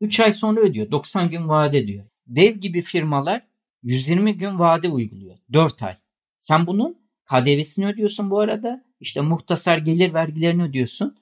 3 0.00 0.20
ay 0.20 0.32
sonra 0.32 0.60
ödüyor. 0.60 0.90
90 0.90 1.30
gün 1.30 1.48
vade 1.48 1.86
diyor 1.86 2.04
dev 2.26 2.56
gibi 2.56 2.82
firmalar 2.82 3.42
120 3.82 4.38
gün 4.38 4.58
vade 4.58 4.88
uyguluyor. 4.88 5.38
4 5.52 5.82
ay. 5.82 5.96
Sen 6.38 6.66
bunun 6.66 6.98
KDV'sini 7.24 7.86
ödüyorsun 7.86 8.30
bu 8.30 8.40
arada. 8.40 8.84
İşte 9.00 9.20
muhtasar 9.20 9.78
gelir 9.78 10.14
vergilerini 10.14 10.62
ödüyorsun. 10.62 11.18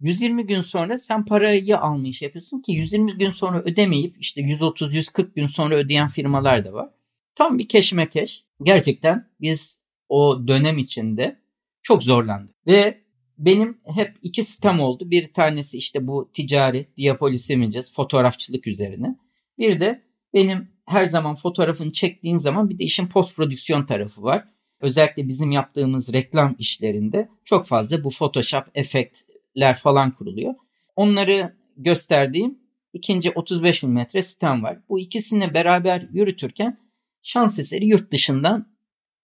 120 0.00 0.46
gün 0.46 0.60
sonra 0.60 0.98
sen 0.98 1.24
parayı 1.24 1.78
almış 1.78 2.22
yapıyorsun 2.22 2.60
ki 2.60 2.72
120 2.72 3.18
gün 3.18 3.30
sonra 3.30 3.62
ödemeyip 3.62 4.16
işte 4.20 4.40
130-140 4.40 5.34
gün 5.34 5.46
sonra 5.46 5.74
ödeyen 5.74 6.08
firmalar 6.08 6.64
da 6.64 6.72
var. 6.72 6.90
Tam 7.34 7.58
bir 7.58 7.68
keşmekeş. 7.68 8.44
Gerçekten 8.62 9.28
biz 9.40 9.85
o 10.08 10.48
dönem 10.48 10.78
içinde 10.78 11.40
çok 11.82 12.02
zorlandık. 12.02 12.54
Ve 12.66 13.00
benim 13.38 13.78
hep 13.84 14.14
iki 14.22 14.44
sistem 14.44 14.80
oldu. 14.80 15.10
Bir 15.10 15.32
tanesi 15.32 15.78
işte 15.78 16.06
bu 16.06 16.30
ticari, 16.34 16.86
Diapolis 16.98 17.50
Images, 17.50 17.92
fotoğrafçılık 17.92 18.66
üzerine. 18.66 19.16
Bir 19.58 19.80
de 19.80 20.02
benim 20.34 20.68
her 20.86 21.06
zaman 21.06 21.34
fotoğrafını 21.34 21.92
çektiğin 21.92 22.38
zaman 22.38 22.70
bir 22.70 22.78
de 22.78 22.84
işin 22.84 23.06
post 23.06 23.36
prodüksiyon 23.36 23.86
tarafı 23.86 24.22
var. 24.22 24.44
Özellikle 24.80 25.28
bizim 25.28 25.50
yaptığımız 25.50 26.12
reklam 26.12 26.56
işlerinde 26.58 27.28
çok 27.44 27.66
fazla 27.66 28.04
bu 28.04 28.10
Photoshop 28.10 28.64
efektler 28.74 29.74
falan 29.74 30.10
kuruluyor. 30.10 30.54
Onları 30.96 31.56
gösterdiğim 31.76 32.58
ikinci 32.92 33.30
35 33.30 33.82
mm 33.82 34.00
sistem 34.08 34.62
var. 34.62 34.78
Bu 34.88 35.00
ikisini 35.00 35.54
beraber 35.54 36.08
yürütürken 36.12 36.78
şans 37.22 37.58
eseri 37.58 37.86
yurt 37.86 38.12
dışından 38.12 38.75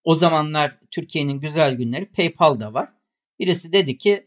o 0.04 0.14
zamanlar 0.14 0.78
Türkiye'nin 0.90 1.40
güzel 1.40 1.74
günleri 1.74 2.06
PayPal'da 2.06 2.74
var. 2.74 2.88
Birisi 3.38 3.72
dedi 3.72 3.98
ki 3.98 4.26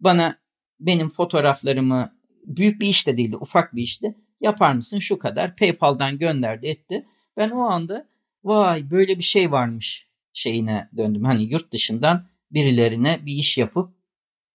bana 0.00 0.38
benim 0.80 1.08
fotoğraflarımı 1.08 2.12
büyük 2.44 2.80
bir 2.80 2.86
iş 2.86 3.06
de 3.06 3.16
değildi 3.16 3.36
ufak 3.36 3.76
bir 3.76 3.82
işti. 3.82 4.14
Yapar 4.40 4.72
mısın 4.72 4.98
şu 4.98 5.18
kadar 5.18 5.56
PayPal'dan 5.56 6.18
gönderdi 6.18 6.66
etti. 6.66 7.06
Ben 7.36 7.50
o 7.50 7.60
anda 7.60 8.08
vay 8.44 8.90
böyle 8.90 9.18
bir 9.18 9.22
şey 9.22 9.52
varmış 9.52 10.08
şeyine 10.32 10.88
döndüm. 10.96 11.24
Hani 11.24 11.42
yurt 11.52 11.72
dışından 11.72 12.26
birilerine 12.50 13.18
bir 13.26 13.32
iş 13.32 13.58
yapıp 13.58 13.90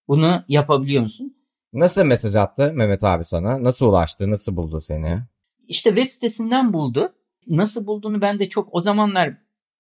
bunu 0.08 0.44
yapabiliyor 0.48 1.04
musun? 1.04 1.38
Nasıl 1.74 2.04
mesaj 2.04 2.36
attı 2.36 2.74
Mehmet 2.74 3.04
abi 3.04 3.26
sana? 3.26 3.64
Nasıl 3.64 3.86
ulaştı? 3.86 4.32
Nasıl 4.32 4.56
buldu 4.56 4.82
seni? 4.82 5.20
İşte 5.68 5.90
web 5.90 6.10
sitesinden 6.10 6.74
buldu. 6.74 7.14
Nasıl 7.48 7.88
bulduğunu 7.88 8.22
ben 8.22 8.40
de 8.40 8.50
çok 8.50 8.70
o 8.72 8.82
zamanlar 8.82 9.38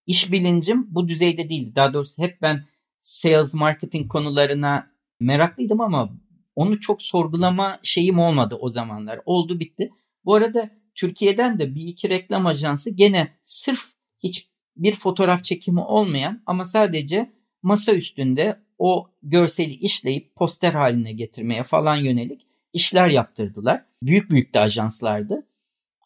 iş 0.08 0.32
bilincim 0.32 0.88
bu 0.90 1.08
düzeyde 1.08 1.50
değildi. 1.50 1.76
Daha 1.76 1.94
doğrusu 1.94 2.22
hep 2.22 2.42
ben 2.42 2.66
sales 3.00 3.54
marketing 3.54 4.12
konularına 4.12 4.92
meraklıydım 5.20 5.82
ama 5.82 6.10
onu 6.56 6.80
çok 6.80 7.02
sorgulama 7.02 7.80
şeyim 7.84 8.20
olmadı 8.20 8.58
o 8.60 8.70
zamanlar. 8.70 9.20
Oldu 9.26 9.60
bitti. 9.60 9.90
Bu 10.26 10.36
arada 10.36 10.70
Türkiye'den 10.96 11.60
de 11.60 11.76
bir 11.76 11.82
iki 11.82 12.10
reklam 12.10 12.46
ajansı 12.46 12.90
gene 12.90 13.28
sırf 13.44 13.82
hiç 14.20 14.48
bir 14.78 14.96
fotoğraf 14.96 15.44
çekimi 15.44 15.80
olmayan 15.80 16.42
ama 16.46 16.66
sadece 16.66 17.32
masa 17.64 17.94
üstünde 17.94 18.60
o 18.78 19.10
görseli 19.24 19.74
işleyip 19.74 20.36
poster 20.36 20.74
haline 20.74 21.14
getirmeye 21.14 21.64
falan 21.64 21.96
yönelik 21.96 22.42
işler 22.74 23.08
yaptırdılar. 23.08 23.86
Büyük 24.04 24.30
büyük 24.30 24.54
de 24.54 24.60
ajanslardı. 24.60 25.48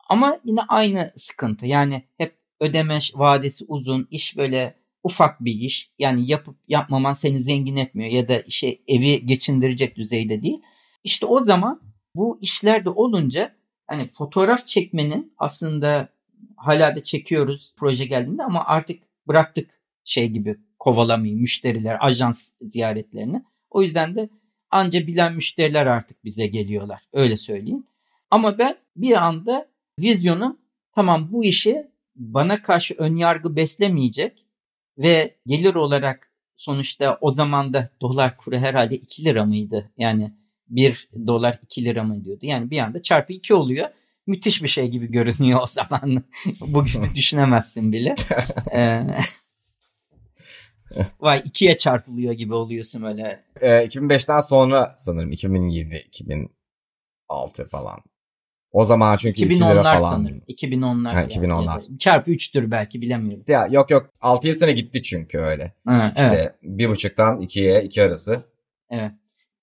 Ama 0.10 0.40
yine 0.46 0.62
aynı 0.68 1.14
sıkıntı. 1.16 1.66
Yani 1.66 2.04
hep 2.18 2.41
ödeme 2.62 3.00
vadesi 3.16 3.66
uzun, 3.68 4.08
iş 4.12 4.38
böyle 4.38 4.76
ufak 5.04 5.46
bir 5.46 5.54
iş. 5.54 5.92
Yani 6.00 6.32
yapıp 6.32 6.56
yapmaman 6.68 7.14
seni 7.14 7.44
zengin 7.44 7.76
etmiyor 7.76 8.12
ya 8.12 8.28
da 8.28 8.40
işe 8.40 8.80
evi 8.88 9.26
geçindirecek 9.26 9.96
düzeyde 9.96 10.44
değil. 10.44 10.62
İşte 11.04 11.26
o 11.26 11.44
zaman 11.44 11.82
bu 12.16 12.40
işlerde 12.42 12.90
olunca 12.90 13.56
hani 13.88 14.08
fotoğraf 14.08 14.68
çekmenin 14.68 15.34
aslında 15.38 16.10
hala 16.58 16.96
da 16.96 17.04
çekiyoruz 17.04 17.74
proje 17.78 18.06
geldiğinde 18.06 18.44
ama 18.44 18.66
artık 18.66 19.04
bıraktık 19.28 19.70
şey 20.04 20.30
gibi 20.30 20.58
kovalamayı 20.80 21.36
müşteriler, 21.36 21.98
ajans 22.00 22.52
ziyaretlerini. 22.62 23.44
O 23.70 23.82
yüzden 23.82 24.16
de 24.16 24.30
anca 24.72 25.08
bilen 25.08 25.34
müşteriler 25.36 25.86
artık 25.86 26.26
bize 26.26 26.48
geliyorlar. 26.48 27.02
Öyle 27.14 27.38
söyleyeyim. 27.38 27.88
Ama 28.32 28.58
ben 28.58 28.76
bir 28.96 29.26
anda 29.26 29.68
vizyonum 30.00 30.58
tamam 30.92 31.28
bu 31.32 31.44
işi 31.44 31.91
bana 32.16 32.62
karşı 32.62 32.96
ön 32.98 33.16
yargı 33.16 33.56
beslemeyecek 33.56 34.46
ve 34.98 35.36
gelir 35.46 35.76
olarak 35.76 36.32
sonuçta 36.56 37.18
o 37.22 37.32
zaman 37.32 37.74
da 37.74 37.90
dolar 38.02 38.38
kuru 38.38 38.58
herhalde 38.58 38.96
2 38.96 39.26
lira 39.26 39.46
mıydı? 39.46 39.92
Yani 39.98 40.32
1 40.68 41.10
dolar 41.28 41.60
2 41.64 41.86
lira 41.86 42.04
mı 42.04 42.26
diyordu? 42.26 42.46
Yani 42.46 42.72
bir 42.72 42.80
anda 42.80 43.02
çarpı 43.02 43.34
2 43.34 43.54
oluyor. 43.54 43.90
Müthiş 44.28 44.64
bir 44.64 44.68
şey 44.68 44.88
gibi 44.88 45.12
görünüyor 45.12 45.60
o 45.64 45.68
zaman. 45.68 46.24
Bugün 46.62 47.04
düşünemezsin 47.16 47.92
bile. 47.92 48.16
Ee, 48.76 49.08
Vay 51.20 51.42
ikiye 51.46 51.78
çarpılıyor 51.78 52.34
gibi 52.34 52.54
oluyorsun 52.54 53.04
öyle. 53.04 53.44
Ee, 53.62 53.68
2005'ten 53.68 54.40
sonra 54.40 54.96
sanırım 54.98 55.32
2007, 55.32 56.06
2006 56.08 57.68
falan. 57.68 58.00
O 58.72 58.86
zaman 58.86 59.18
çünkü 59.18 59.42
2 59.42 59.60
lira 59.60 59.84
falan. 59.84 59.98
sanırım. 59.98 60.42
2010'lar. 60.50 61.14
Ha, 61.14 61.24
2010'lar. 61.24 61.84
Yani. 61.84 61.98
Çarpı 62.00 62.32
3'tür 62.32 62.72
belki 62.72 63.02
bilemiyorum. 63.02 63.46
Ya 63.48 63.68
yok 63.72 63.92
yok 63.92 64.10
6-7 64.22 64.56
sene 64.56 64.72
gitti 64.72 65.04
çünkü 65.04 65.38
öyle. 65.38 65.74
Ha, 65.86 66.14
işte 66.16 66.30
evet. 66.34 66.56
bir 66.64 66.90
buçuktan 66.90 67.42
ikiye 67.42 67.84
iki 67.84 68.04
arası. 68.04 68.44
Evet. 68.90 69.12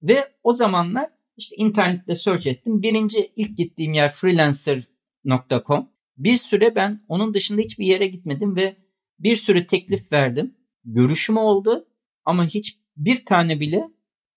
Ve 0.02 0.18
o 0.42 0.52
zamanlar 0.52 1.06
işte 1.36 1.56
internette 1.56 2.14
search 2.14 2.46
ettim. 2.46 2.82
Birinci 2.82 3.32
ilk 3.36 3.56
gittiğim 3.56 3.92
yer 3.92 4.08
freelancer.com. 4.08 5.88
Bir 6.16 6.36
süre 6.36 6.74
ben 6.74 7.04
onun 7.08 7.34
dışında 7.34 7.60
hiçbir 7.60 7.86
yere 7.86 8.06
gitmedim 8.06 8.56
ve 8.56 8.76
bir 9.18 9.36
sürü 9.36 9.66
teklif 9.66 10.12
verdim 10.12 10.54
görüşüm 10.84 11.36
oldu 11.36 11.88
ama 12.24 12.44
hiç 12.44 12.78
bir 12.96 13.24
tane 13.24 13.60
bile 13.60 13.88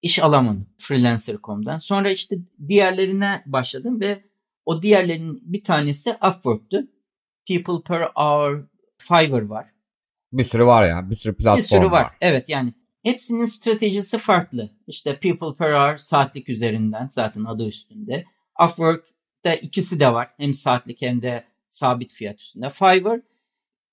iş 0.01 0.19
alamadım 0.19 0.67
freelancer.com'dan. 0.77 1.77
Sonra 1.77 2.11
işte 2.11 2.37
diğerlerine 2.67 3.43
başladım 3.45 3.99
ve 4.01 4.23
o 4.65 4.81
diğerlerinin 4.81 5.41
bir 5.53 5.63
tanesi 5.63 6.11
Upwork'tu. 6.11 6.87
People 7.47 7.83
per 7.85 8.01
hour 8.15 8.63
Fiverr 8.97 9.41
var. 9.41 9.67
Bir 10.33 10.43
sürü 10.43 10.65
var 10.65 10.83
ya. 10.89 11.09
Bir 11.09 11.15
sürü 11.15 11.35
platform 11.35 11.57
Bir 11.57 11.63
sürü 11.63 11.85
var. 11.85 11.91
var. 12.03 12.13
Evet 12.21 12.49
yani 12.49 12.73
hepsinin 13.03 13.45
stratejisi 13.45 14.17
farklı. 14.17 14.69
İşte 14.87 15.19
people 15.19 15.55
per 15.57 15.73
hour 15.73 15.97
saatlik 15.97 16.49
üzerinden 16.49 17.09
zaten 17.11 17.43
adı 17.43 17.67
üstünde. 17.67 18.25
Upwork'ta 18.65 19.53
ikisi 19.53 19.99
de 19.99 20.13
var. 20.13 20.29
Hem 20.37 20.53
saatlik 20.53 21.01
hem 21.01 21.21
de 21.21 21.43
sabit 21.69 22.13
fiyat 22.13 22.39
üstünde. 22.41 22.69
Fiverr 22.69 23.21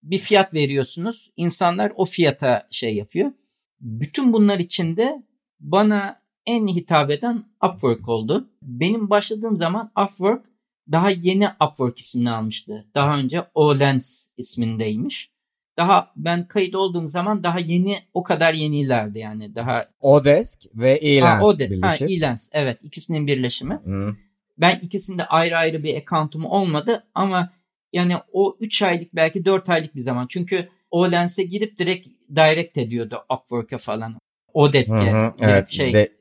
bir 0.03 0.19
fiyat 0.19 0.55
veriyorsunuz. 0.55 1.31
İnsanlar 1.37 1.93
o 1.97 2.05
fiyata 2.05 2.69
şey 2.71 2.95
yapıyor. 2.97 3.33
Bütün 3.81 4.33
bunlar 4.33 4.59
içinde 4.59 5.23
bana 5.61 6.21
en 6.47 6.67
hitap 6.67 7.11
eden 7.11 7.45
Upwork 7.65 8.09
oldu. 8.09 8.49
Benim 8.63 9.11
başladığım 9.11 9.57
zaman 9.57 9.93
Upwork 10.05 10.45
daha 10.93 11.11
yeni 11.11 11.49
Upwork 11.49 11.99
ismini 11.99 12.31
almıştı. 12.31 12.87
Daha 12.95 13.19
önce 13.19 13.43
Olens 13.55 14.27
ismindeymiş. 14.37 15.31
Daha 15.77 16.13
ben 16.17 16.49
kayıt 16.49 16.75
olduğum 16.75 17.09
zaman 17.09 17.45
daha 17.45 17.59
yeni 17.59 17.99
o 18.15 18.23
kadar 18.23 18.55
yenilerdi 18.55 19.19
yani 19.19 19.55
daha. 19.55 19.85
Odesk 20.01 20.65
ve 20.75 20.91
Elance 20.91 21.45
Ode, 21.45 21.71
birleşip. 21.71 22.09
Ha, 22.09 22.13
Elance 22.13 22.43
evet 22.53 22.79
ikisinin 22.83 23.27
birleşimi. 23.27 23.75
Hı. 23.85 24.17
Ben 24.59 24.79
ikisinde 24.83 25.25
ayrı 25.25 25.57
ayrı 25.57 25.83
bir 25.83 25.97
account'um 25.97 26.45
olmadı 26.45 27.07
ama 27.15 27.53
yani 27.93 28.17
o 28.33 28.57
3 28.61 28.83
aylık 28.83 29.15
belki 29.15 29.45
4 29.45 29.71
aylık 29.71 29.95
bir 29.95 30.01
zaman. 30.01 30.27
Çünkü 30.27 30.69
o 30.91 31.11
lense 31.11 31.43
girip 31.43 31.79
direkt 31.79 32.09
direct 32.37 32.79
ediyordu 32.79 33.25
Upwork'a 33.31 33.79
falan. 33.79 34.19
O 34.55 34.73
deske. 34.73 34.97
Hı 34.97 35.27
hı, 35.27 35.33
evet 35.41 35.69
şey, 35.69 35.93
de, 35.93 36.13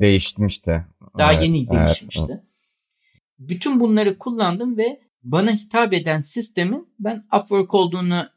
değişmişti. 0.00 0.84
Daha 1.18 1.32
evet, 1.32 1.42
yeni 1.42 1.70
değişmişti. 1.70 2.26
evet. 2.30 2.40
Bütün 3.38 3.80
bunları 3.80 4.18
kullandım 4.18 4.76
ve 4.76 5.00
bana 5.22 5.52
hitap 5.52 5.92
eden 5.92 6.20
sistemin 6.20 6.88
ben 6.98 7.24
Upwork 7.36 7.74
olduğunu 7.74 8.28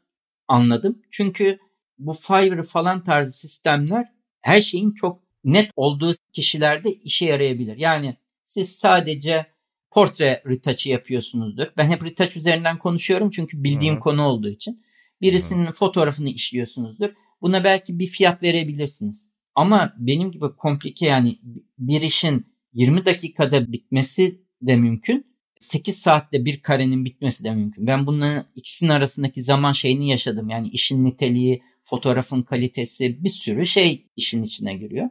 anladım. 0.48 1.02
Çünkü 1.10 1.58
bu 1.98 2.12
Fiverr 2.12 2.62
falan 2.62 3.04
tarzı 3.04 3.32
sistemler 3.32 4.12
her 4.40 4.60
şeyin 4.60 4.90
çok 4.90 5.20
net 5.44 5.70
olduğu 5.76 6.12
kişilerde 6.32 6.92
işe 6.94 7.26
yarayabilir. 7.26 7.76
Yani 7.76 8.16
siz 8.44 8.72
sadece 8.72 9.46
portre 9.90 10.42
retouch'ı 10.46 10.90
yapıyorsunuzdur. 10.90 11.66
Ben 11.76 11.88
hep 11.88 12.04
retouch 12.04 12.36
üzerinden 12.36 12.78
konuşuyorum 12.78 13.30
çünkü 13.30 13.64
bildiğim 13.64 13.96
Hı. 13.96 14.00
konu 14.00 14.22
olduğu 14.22 14.48
için. 14.48 14.82
Birisinin 15.20 15.66
Hı. 15.66 15.72
fotoğrafını 15.72 16.28
işliyorsunuzdur. 16.28 17.10
Buna 17.42 17.64
belki 17.64 17.98
bir 17.98 18.06
fiyat 18.06 18.42
verebilirsiniz. 18.42 19.28
Ama 19.54 19.94
benim 19.98 20.32
gibi 20.32 20.56
komplike 20.56 21.06
yani 21.06 21.38
bir 21.78 22.00
işin 22.00 22.46
20 22.72 23.04
dakikada 23.04 23.72
bitmesi 23.72 24.40
de 24.62 24.76
mümkün. 24.76 25.30
8 25.60 25.98
saatte 25.98 26.44
bir 26.44 26.62
karenin 26.62 27.04
bitmesi 27.04 27.44
de 27.44 27.50
mümkün. 27.50 27.86
Ben 27.86 28.06
bunların 28.06 28.44
ikisinin 28.54 28.90
arasındaki 28.90 29.42
zaman 29.42 29.72
şeyini 29.72 30.10
yaşadım. 30.10 30.48
Yani 30.48 30.68
işin 30.68 31.04
niteliği, 31.04 31.62
fotoğrafın 31.84 32.42
kalitesi 32.42 33.24
bir 33.24 33.28
sürü 33.28 33.66
şey 33.66 34.06
işin 34.16 34.42
içine 34.42 34.74
giriyor. 34.74 35.08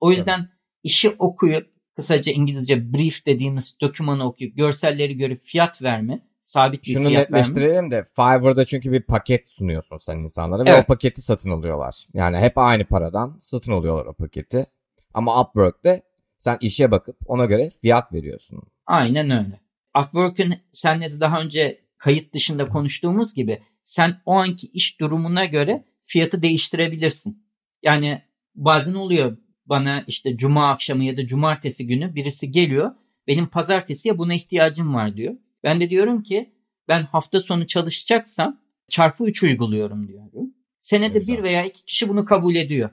O 0.00 0.10
yüzden 0.10 0.38
evet. 0.38 0.50
işi 0.82 1.10
okuyup 1.10 1.72
kısaca 1.96 2.32
İngilizce 2.32 2.92
brief 2.92 3.26
dediğimiz 3.26 3.76
dokümanı 3.80 4.26
okuyup 4.26 4.56
görselleri 4.56 5.16
görüp 5.16 5.42
fiyat 5.42 5.82
verme, 5.82 6.20
sabit 6.42 6.84
bir 6.84 6.92
Şunu 6.92 7.08
fiyat 7.08 7.30
netleştirelim 7.30 7.74
verme. 7.74 7.90
de 7.90 8.04
Fiverr'da 8.04 8.64
çünkü 8.64 8.92
bir 8.92 9.02
paket 9.02 9.48
sunuyorsun 9.48 9.98
sen 9.98 10.18
insanlara 10.18 10.62
Evet. 10.62 10.78
ve 10.78 10.82
o 10.82 10.84
paketi 10.84 11.22
satın 11.22 11.50
alıyorlar. 11.50 12.06
Yani 12.14 12.36
hep 12.38 12.58
aynı 12.58 12.84
paradan 12.84 13.38
satın 13.40 13.72
alıyorlar 13.72 14.06
o 14.06 14.14
paketi. 14.14 14.66
Ama 15.14 15.42
Upwork'te 15.42 16.02
sen 16.38 16.58
işe 16.60 16.90
bakıp 16.90 17.16
ona 17.26 17.44
göre 17.44 17.70
fiyat 17.82 18.12
veriyorsun. 18.12 18.62
Aynen 18.86 19.30
öyle. 19.30 19.60
Upwork'ün 19.98 20.54
senle 20.72 21.12
de 21.12 21.20
daha 21.20 21.40
önce 21.40 21.80
kayıt 21.98 22.34
dışında 22.34 22.68
konuştuğumuz 22.68 23.34
gibi 23.34 23.62
sen 23.84 24.20
o 24.26 24.32
anki 24.34 24.66
iş 24.66 25.00
durumuna 25.00 25.44
göre 25.44 25.84
fiyatı 26.04 26.42
değiştirebilirsin. 26.42 27.46
Yani 27.82 28.22
bazen 28.54 28.94
oluyor 28.94 29.36
bana 29.66 30.04
işte 30.06 30.36
cuma 30.36 30.70
akşamı 30.70 31.04
ya 31.04 31.16
da 31.16 31.26
cumartesi 31.26 31.86
günü 31.86 32.14
birisi 32.14 32.50
geliyor. 32.50 32.92
Benim 33.26 33.46
pazartesiye 33.46 34.18
buna 34.18 34.34
ihtiyacım 34.34 34.94
var 34.94 35.16
diyor. 35.16 35.34
Ben 35.64 35.80
de 35.80 35.90
diyorum 35.90 36.22
ki 36.22 36.52
ben 36.88 37.02
hafta 37.02 37.40
sonu 37.40 37.66
çalışacaksam 37.66 38.60
çarpı 38.88 39.24
3 39.24 39.42
uyguluyorum 39.42 40.08
diyorum. 40.08 40.54
Senede 40.80 41.18
Güzel. 41.18 41.36
bir 41.36 41.42
veya 41.42 41.64
iki 41.64 41.84
kişi 41.84 42.08
bunu 42.08 42.24
kabul 42.24 42.54
ediyor. 42.54 42.90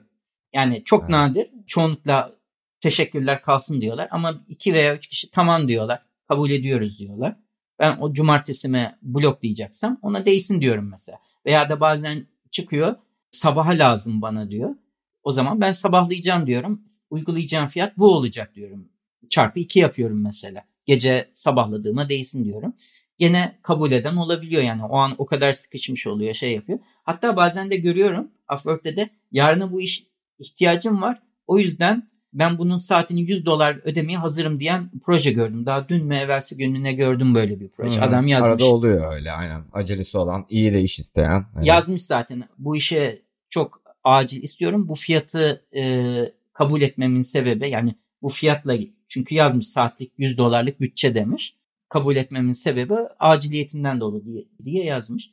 Yani 0.52 0.82
çok 0.84 1.00
Evet. 1.00 1.10
nadir. 1.10 1.50
Çoğunlukla 1.66 2.32
teşekkürler 2.80 3.42
kalsın 3.42 3.80
diyorlar. 3.80 4.08
Ama 4.10 4.44
iki 4.48 4.74
veya 4.74 4.96
üç 4.96 5.06
kişi 5.06 5.30
tamam 5.30 5.68
diyorlar. 5.68 6.02
Kabul 6.28 6.50
ediyoruz 6.50 6.98
diyorlar. 6.98 7.36
Ben 7.78 7.96
o 8.00 8.12
cumartesime 8.12 8.98
bloklayacaksam 9.02 9.98
ona 10.02 10.26
değsin 10.26 10.60
diyorum 10.60 10.90
mesela. 10.90 11.18
Veya 11.46 11.70
da 11.70 11.80
bazen 11.80 12.26
çıkıyor 12.50 12.96
sabaha 13.30 13.70
lazım 13.70 14.22
bana 14.22 14.50
diyor. 14.50 14.74
O 15.22 15.32
zaman 15.32 15.60
ben 15.60 15.72
sabahlayacağım 15.72 16.46
diyorum. 16.46 16.82
Uygulayacağım 17.10 17.66
fiyat 17.66 17.98
bu 17.98 18.14
olacak 18.14 18.54
diyorum. 18.54 18.88
Çarpı 19.30 19.60
iki 19.60 19.78
yapıyorum 19.78 20.22
mesela. 20.22 20.64
Gece 20.86 21.30
sabahladığıma 21.34 22.08
değsin 22.08 22.44
diyorum. 22.44 22.74
Gene 23.18 23.58
kabul 23.62 23.92
eden 23.92 24.16
olabiliyor 24.16 24.62
yani. 24.62 24.84
O 24.84 24.96
an 24.96 25.14
o 25.18 25.26
kadar 25.26 25.52
sıkışmış 25.52 26.06
oluyor 26.06 26.34
şey 26.34 26.54
yapıyor. 26.54 26.78
Hatta 27.02 27.36
bazen 27.36 27.70
de 27.70 27.76
görüyorum 27.76 28.30
Upwork'te 28.54 28.96
de 28.96 29.10
yarına 29.32 29.72
bu 29.72 29.80
iş 29.80 30.06
ihtiyacım 30.38 31.02
var. 31.02 31.22
O 31.46 31.58
yüzden 31.58 32.09
ben 32.32 32.58
bunun 32.58 32.76
saatini 32.76 33.20
100 33.20 33.46
dolar 33.46 33.80
ödemeye 33.84 34.18
hazırım 34.18 34.60
diyen 34.60 34.90
proje 35.04 35.30
gördüm. 35.30 35.66
Daha 35.66 35.88
dün 35.88 36.06
mü 36.06 36.16
evvelsi 36.16 36.56
gününe 36.56 36.92
gördüm 36.92 37.34
böyle 37.34 37.60
bir 37.60 37.68
proje. 37.68 38.00
Hı, 38.00 38.04
Adam 38.04 38.26
yazmış. 38.26 38.50
Arada 38.50 38.64
oluyor 38.64 39.14
öyle 39.14 39.32
aynen. 39.32 39.64
Acelesi 39.72 40.18
olan, 40.18 40.46
iyi 40.50 40.74
de 40.74 40.82
iş 40.82 40.98
isteyen. 40.98 41.46
Evet. 41.56 41.66
Yazmış 41.66 42.02
zaten 42.02 42.48
bu 42.58 42.76
işe 42.76 43.22
çok 43.48 43.82
acil 44.04 44.42
istiyorum. 44.42 44.88
Bu 44.88 44.94
fiyatı 44.94 45.64
e, 45.76 45.82
kabul 46.52 46.82
etmemin 46.82 47.22
sebebi 47.22 47.70
yani 47.70 47.94
bu 48.22 48.28
fiyatla 48.28 48.74
çünkü 49.08 49.34
yazmış 49.34 49.68
saatlik 49.68 50.12
100 50.18 50.38
dolarlık 50.38 50.80
bütçe 50.80 51.14
demiş. 51.14 51.56
Kabul 51.88 52.16
etmemin 52.16 52.52
sebebi 52.52 52.94
aciliyetinden 53.18 54.00
dolayı 54.00 54.24
diye, 54.24 54.44
diye 54.64 54.84
yazmış. 54.84 55.30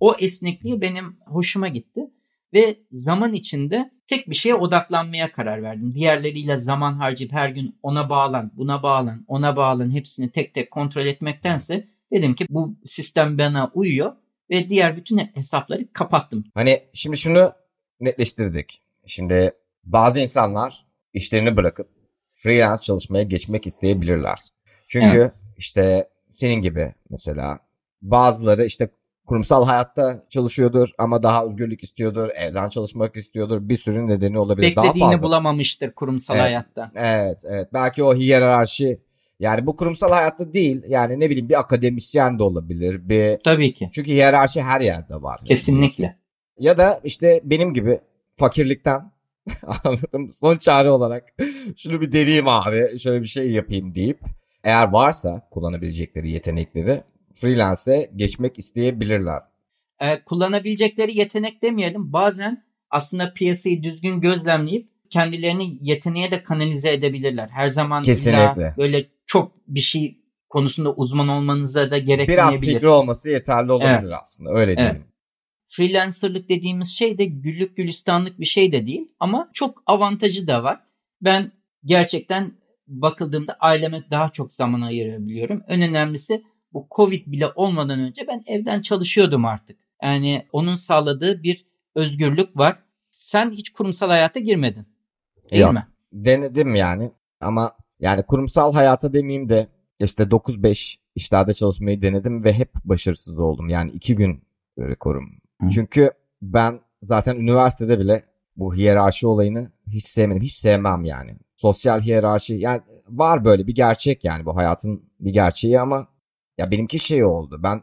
O 0.00 0.14
esnekliği 0.18 0.80
benim 0.80 1.16
hoşuma 1.26 1.68
gitti 1.68 2.10
ve 2.54 2.76
zaman 2.90 3.32
içinde 3.32 3.90
tek 4.06 4.30
bir 4.30 4.34
şeye 4.34 4.54
odaklanmaya 4.54 5.32
karar 5.32 5.62
verdim. 5.62 5.94
Diğerleriyle 5.94 6.56
zaman 6.56 6.92
harcayıp 6.92 7.32
her 7.32 7.48
gün 7.48 7.78
ona 7.82 8.10
bağlan, 8.10 8.52
buna 8.56 8.82
bağlan, 8.82 9.24
ona 9.28 9.56
bağlan 9.56 9.90
hepsini 9.90 10.30
tek 10.30 10.54
tek 10.54 10.70
kontrol 10.70 11.06
etmektense 11.06 11.88
dedim 12.12 12.34
ki 12.34 12.46
bu 12.50 12.76
sistem 12.84 13.38
bana 13.38 13.70
uyuyor 13.74 14.12
ve 14.50 14.68
diğer 14.68 14.96
bütün 14.96 15.18
hesapları 15.18 15.92
kapattım. 15.92 16.44
Hani 16.54 16.82
şimdi 16.92 17.16
şunu 17.16 17.52
netleştirdik. 18.00 18.82
Şimdi 19.06 19.52
bazı 19.84 20.20
insanlar 20.20 20.86
işlerini 21.12 21.56
bırakıp 21.56 21.88
freelance 22.28 22.82
çalışmaya 22.82 23.22
geçmek 23.22 23.66
isteyebilirler. 23.66 24.38
Çünkü 24.88 25.16
evet. 25.16 25.32
işte 25.56 26.08
senin 26.30 26.62
gibi 26.62 26.94
mesela 27.10 27.58
bazıları 28.02 28.66
işte 28.66 28.88
kurumsal 29.26 29.66
hayatta 29.66 30.22
çalışıyordur 30.28 30.90
ama 30.98 31.22
daha 31.22 31.44
özgürlük 31.46 31.82
istiyordur, 31.82 32.28
evden 32.34 32.68
çalışmak 32.68 33.16
istiyordur. 33.16 33.68
Bir 33.68 33.76
sürü 33.76 34.08
nedeni 34.08 34.38
olabilir. 34.38 34.66
Beklediğini 34.66 35.00
daha 35.00 35.10
fazla. 35.10 35.26
bulamamıştır 35.26 35.90
kurumsal 35.90 36.36
evet, 36.36 36.44
hayatta. 36.44 36.92
Evet, 36.94 37.42
evet. 37.44 37.68
Belki 37.72 38.02
o 38.02 38.14
hiyerarşi 38.14 39.00
yani 39.40 39.66
bu 39.66 39.76
kurumsal 39.76 40.12
hayatta 40.12 40.52
değil. 40.52 40.82
Yani 40.88 41.20
ne 41.20 41.30
bileyim 41.30 41.48
bir 41.48 41.60
akademisyen 41.60 42.38
de 42.38 42.42
olabilir. 42.42 43.08
Bir 43.08 43.38
Tabii 43.44 43.74
ki. 43.74 43.90
Çünkü 43.92 44.10
hiyerarşi 44.10 44.62
her 44.62 44.80
yerde 44.80 45.22
var. 45.22 45.40
Kesinlikle. 45.44 46.16
Ya 46.58 46.78
da 46.78 47.00
işte 47.04 47.40
benim 47.44 47.74
gibi 47.74 48.00
fakirlikten 48.36 49.12
anladım. 49.84 50.32
Son 50.32 50.56
çare 50.56 50.90
olarak 50.90 51.24
şunu 51.76 52.00
bir 52.00 52.12
deneyeyim 52.12 52.48
abi. 52.48 52.98
Şöyle 52.98 53.22
bir 53.22 53.26
şey 53.26 53.50
yapayım 53.50 53.94
deyip 53.94 54.20
eğer 54.64 54.88
varsa 54.88 55.48
kullanabilecekleri 55.50 56.30
yetenekleri 56.30 57.02
freelance'e 57.34 58.10
geçmek 58.16 58.58
isteyebilirler. 58.58 59.40
Ee, 60.00 60.24
kullanabilecekleri 60.24 61.18
yetenek 61.18 61.62
demeyelim. 61.62 62.12
Bazen 62.12 62.64
aslında 62.90 63.32
piyasayı 63.32 63.82
düzgün 63.82 64.20
gözlemleyip 64.20 64.88
kendilerini 65.10 65.78
yeteneğe 65.80 66.30
de 66.30 66.42
kanalize 66.42 66.92
edebilirler. 66.92 67.48
Her 67.48 67.68
zaman 67.68 68.02
Kesinlikle. 68.02 68.74
böyle 68.78 69.06
çok 69.26 69.52
bir 69.68 69.80
şey 69.80 70.18
konusunda 70.48 70.94
uzman 70.94 71.28
olmanıza 71.28 71.90
da 71.90 71.98
gerekmeyebilir. 71.98 72.36
Biraz 72.36 72.60
fikri 72.60 72.88
olması 72.88 73.30
yeterli 73.30 73.72
olabilir 73.72 74.08
evet. 74.08 74.18
aslında. 74.22 74.50
Öyle 74.50 74.76
diyelim. 74.76 74.96
Evet. 74.96 75.06
Freelancerlık 75.68 76.48
dediğimiz 76.48 76.88
şey 76.88 77.18
de 77.18 77.24
güllük 77.24 77.76
gülistanlık 77.76 78.40
bir 78.40 78.44
şey 78.44 78.72
de 78.72 78.86
değil 78.86 79.08
ama 79.20 79.50
çok 79.52 79.82
avantajı 79.86 80.46
da 80.46 80.62
var. 80.62 80.80
Ben 81.20 81.52
gerçekten 81.84 82.52
bakıldığımda 82.86 83.56
aileme 83.60 84.04
daha 84.10 84.28
çok 84.28 84.52
zaman 84.52 84.80
ayırabiliyorum. 84.80 85.62
En 85.68 85.82
önemlisi 85.82 86.42
bu 86.74 86.86
Covid 86.90 87.26
bile 87.26 87.46
olmadan 87.54 88.00
önce 88.00 88.26
ben 88.28 88.42
evden 88.46 88.80
çalışıyordum 88.82 89.44
artık. 89.44 89.78
Yani 90.02 90.46
onun 90.52 90.76
sağladığı 90.76 91.42
bir 91.42 91.66
özgürlük 91.94 92.56
var. 92.56 92.78
Sen 93.10 93.50
hiç 93.50 93.70
kurumsal 93.70 94.08
hayata 94.08 94.40
girmedin. 94.40 94.86
Değil 95.50 95.62
Yok, 95.62 95.72
mi? 95.72 95.86
Denedim 96.12 96.74
yani 96.74 97.10
ama 97.40 97.72
yani 98.00 98.22
kurumsal 98.22 98.72
hayata 98.72 99.12
demeyeyim 99.12 99.48
de 99.48 99.68
işte 100.00 100.22
9-5 100.22 100.96
işlerde 101.14 101.54
çalışmayı 101.54 102.02
denedim 102.02 102.44
ve 102.44 102.52
hep 102.52 102.74
başarısız 102.84 103.38
oldum. 103.38 103.68
Yani 103.68 103.90
iki 103.90 104.16
gün 104.16 104.42
rekorum. 104.78 105.24
Hı. 105.60 105.68
Çünkü 105.68 106.10
ben 106.42 106.80
zaten 107.02 107.36
üniversitede 107.36 107.98
bile 107.98 108.24
bu 108.56 108.74
hiyerarşi 108.74 109.26
olayını 109.26 109.70
hiç 109.88 110.04
sevmedim. 110.04 110.42
Hiç 110.42 110.54
sevmem 110.54 111.04
yani. 111.04 111.36
Sosyal 111.56 112.00
hiyerarşi 112.00 112.54
yani 112.54 112.80
var 113.08 113.44
böyle 113.44 113.66
bir 113.66 113.74
gerçek 113.74 114.24
yani 114.24 114.46
bu 114.46 114.56
hayatın 114.56 115.02
bir 115.20 115.32
gerçeği 115.32 115.80
ama 115.80 116.08
ya 116.58 116.70
benimki 116.70 116.98
şey 116.98 117.24
oldu. 117.24 117.60
Ben 117.62 117.82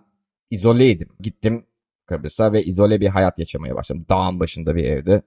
izoleydim. 0.51 1.09
Gittim 1.19 1.65
Kıbrıs'a 2.05 2.53
ve 2.53 2.63
izole 2.63 3.01
bir 3.01 3.07
hayat 3.07 3.39
yaşamaya 3.39 3.75
başladım. 3.75 4.05
Dağın 4.09 4.39
başında 4.39 4.75
bir 4.75 4.83
evde. 4.83 5.21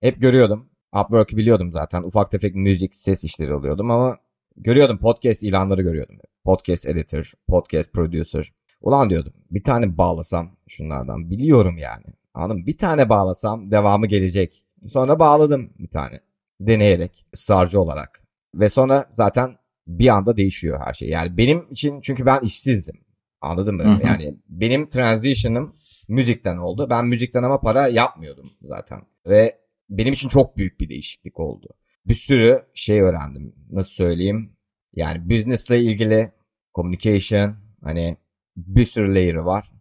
Hep 0.00 0.20
görüyordum. 0.20 0.70
Upwork'ı 0.94 1.36
biliyordum 1.36 1.72
zaten. 1.72 2.02
Ufak 2.02 2.30
tefek 2.30 2.54
müzik, 2.54 2.96
ses 2.96 3.24
işleri 3.24 3.52
alıyordum 3.52 3.90
ama 3.90 4.18
görüyordum 4.56 4.98
podcast 4.98 5.42
ilanları 5.42 5.82
görüyordum. 5.82 6.16
Podcast 6.44 6.86
editor, 6.86 7.32
podcast 7.48 7.92
producer. 7.92 8.52
Ulan 8.80 9.10
diyordum 9.10 9.32
bir 9.50 9.64
tane 9.64 9.98
bağlasam 9.98 10.56
şunlardan 10.68 11.30
biliyorum 11.30 11.78
yani. 11.78 12.04
Anladın 12.34 12.66
Bir 12.66 12.78
tane 12.78 13.08
bağlasam 13.08 13.70
devamı 13.70 14.06
gelecek. 14.06 14.64
Sonra 14.88 15.18
bağladım 15.18 15.70
bir 15.78 15.88
tane. 15.88 16.20
Deneyerek, 16.60 17.26
ısrarcı 17.34 17.80
olarak. 17.80 18.22
Ve 18.54 18.68
sonra 18.68 19.10
zaten 19.12 19.56
bir 19.86 20.08
anda 20.08 20.36
değişiyor 20.36 20.80
her 20.84 20.94
şey. 20.94 21.08
Yani 21.08 21.36
benim 21.36 21.70
için 21.70 22.00
çünkü 22.00 22.26
ben 22.26 22.40
işsizdim. 22.40 23.04
Anladın 23.40 23.74
mı? 23.74 23.82
Hı 23.82 23.88
hı. 23.88 24.06
Yani 24.06 24.34
benim 24.48 24.88
transition'ım 24.88 25.74
müzikten 26.08 26.56
oldu. 26.56 26.86
Ben 26.90 27.06
müzikten 27.06 27.42
ama 27.42 27.60
para 27.60 27.88
yapmıyordum 27.88 28.50
zaten. 28.62 29.00
Ve 29.26 29.58
benim 29.90 30.12
için 30.12 30.28
çok 30.28 30.56
büyük 30.56 30.80
bir 30.80 30.88
değişiklik 30.88 31.40
oldu. 31.40 31.68
Bir 32.06 32.14
sürü 32.14 32.62
şey 32.74 33.00
öğrendim. 33.00 33.54
Nasıl 33.70 33.90
söyleyeyim? 33.90 34.56
Yani 34.94 35.30
business'la 35.30 35.76
ilgili 35.76 36.32
communication 36.74 37.56
hani 37.82 38.16
bir 38.56 38.84
sürü 38.84 39.14
layer'ı 39.14 39.44
var. 39.44 39.72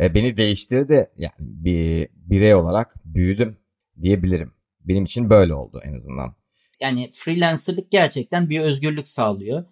Ve 0.00 0.14
beni 0.14 0.36
değiştirdi. 0.36 1.10
Yani 1.16 1.34
bir 1.38 2.08
birey 2.12 2.54
olarak 2.54 2.94
büyüdüm 3.04 3.56
diyebilirim. 4.02 4.52
Benim 4.80 5.04
için 5.04 5.30
böyle 5.30 5.54
oldu 5.54 5.80
en 5.84 5.94
azından. 5.94 6.34
Yani 6.80 7.10
freelancerlık 7.12 7.90
gerçekten 7.90 8.50
bir 8.50 8.60
özgürlük 8.60 9.08
sağlıyor. 9.08 9.64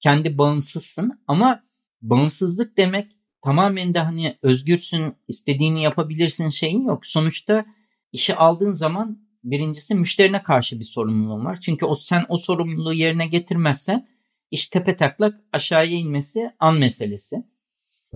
Kendi 0.00 0.38
bağımsızsın 0.38 1.22
ama 1.26 1.62
bağımsızlık 2.02 2.76
demek 2.76 3.12
tamamen 3.42 3.94
de 3.94 3.98
hani 3.98 4.38
özgürsün, 4.42 5.16
istediğini 5.28 5.82
yapabilirsin 5.82 6.50
şeyin 6.50 6.86
yok. 6.86 7.06
Sonuçta 7.06 7.66
işi 8.12 8.36
aldığın 8.36 8.72
zaman 8.72 9.30
birincisi 9.44 9.94
müşterine 9.94 10.42
karşı 10.42 10.80
bir 10.80 10.84
sorumluluğun 10.84 11.44
var. 11.44 11.58
Çünkü 11.64 11.86
o 11.86 11.94
sen 11.94 12.26
o 12.28 12.38
sorumluluğu 12.38 12.94
yerine 12.94 13.26
getirmezsen 13.26 14.08
iş 14.50 14.68
tepe 14.68 14.96
taklak 14.96 15.40
aşağıya 15.52 15.98
inmesi 15.98 16.50
an 16.58 16.78
meselesi. 16.78 17.44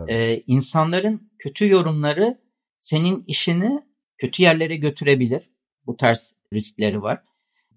Ee, 0.09 0.43
insanların 0.47 1.31
kötü 1.39 1.69
yorumları 1.69 2.39
senin 2.79 3.25
işini 3.27 3.83
kötü 4.19 4.43
yerlere 4.43 4.77
götürebilir. 4.77 5.51
Bu 5.87 5.97
tarz 5.97 6.35
riskleri 6.53 7.03
var. 7.03 7.23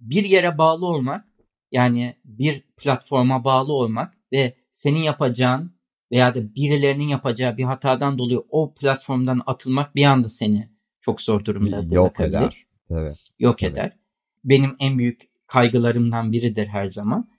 Bir 0.01 0.23
yere 0.23 0.57
bağlı 0.57 0.85
olmak 0.85 1.25
yani 1.71 2.15
bir 2.25 2.61
platforma 2.77 3.43
bağlı 3.43 3.73
olmak 3.73 4.13
ve 4.31 4.53
senin 4.71 4.99
yapacağın 4.99 5.77
veya 6.11 6.35
da 6.35 6.55
birilerinin 6.55 7.07
yapacağı 7.07 7.57
bir 7.57 7.63
hatadan 7.63 8.17
dolayı 8.17 8.43
o 8.49 8.73
platformdan 8.73 9.41
atılmak 9.45 9.95
bir 9.95 10.05
anda 10.05 10.29
seni 10.29 10.69
çok 11.01 11.21
zor 11.21 11.45
durumda 11.45 11.95
Yok 11.95 12.19
eder. 12.19 12.65
Tabii. 12.89 13.11
Yok 13.39 13.57
Tabii. 13.57 13.71
eder. 13.71 13.97
Benim 14.43 14.75
en 14.79 14.97
büyük 14.97 15.21
kaygılarımdan 15.47 16.31
biridir 16.31 16.67
her 16.67 16.85
zaman. 16.85 17.29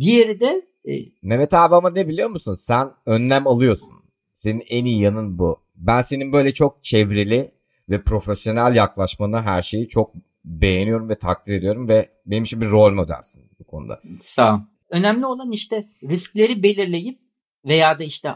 Diğeri 0.00 0.40
de 0.40 0.66
e, 0.88 0.92
Mehmet 1.22 1.54
abi 1.54 1.74
ama 1.74 1.90
ne 1.90 2.08
biliyor 2.08 2.28
musun? 2.28 2.54
Sen 2.54 2.90
önlem 3.06 3.46
alıyorsun. 3.46 3.92
Senin 4.34 4.62
en 4.68 4.84
iyi 4.84 5.00
yanın 5.00 5.38
bu. 5.38 5.60
Ben 5.76 6.02
senin 6.02 6.32
böyle 6.32 6.54
çok 6.54 6.84
çevreli 6.84 7.50
ve 7.88 8.02
profesyonel 8.02 8.76
yaklaşmanı 8.76 9.42
her 9.42 9.62
şeyi 9.62 9.88
çok 9.88 10.12
beğeniyorum 10.46 11.08
ve 11.08 11.14
takdir 11.14 11.54
ediyorum 11.54 11.88
ve 11.88 12.10
benim 12.26 12.44
için 12.44 12.60
bir 12.60 12.70
rol 12.70 12.92
modelsin 12.92 13.50
bu 13.58 13.64
konuda. 13.64 14.00
Sağ 14.20 14.54
ol. 14.54 14.60
Önemli 14.90 15.26
olan 15.26 15.52
işte 15.52 15.88
riskleri 16.02 16.62
belirleyip 16.62 17.18
veya 17.64 17.98
da 17.98 18.04
işte 18.04 18.30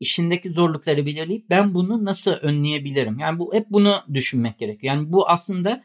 işindeki 0.00 0.50
zorlukları 0.50 1.06
belirleyip 1.06 1.50
ben 1.50 1.74
bunu 1.74 2.04
nasıl 2.04 2.30
önleyebilirim? 2.30 3.18
Yani 3.18 3.38
bu 3.38 3.54
hep 3.54 3.66
bunu 3.70 3.94
düşünmek 4.14 4.58
gerekiyor. 4.58 4.94
Yani 4.94 5.12
bu 5.12 5.28
aslında 5.28 5.84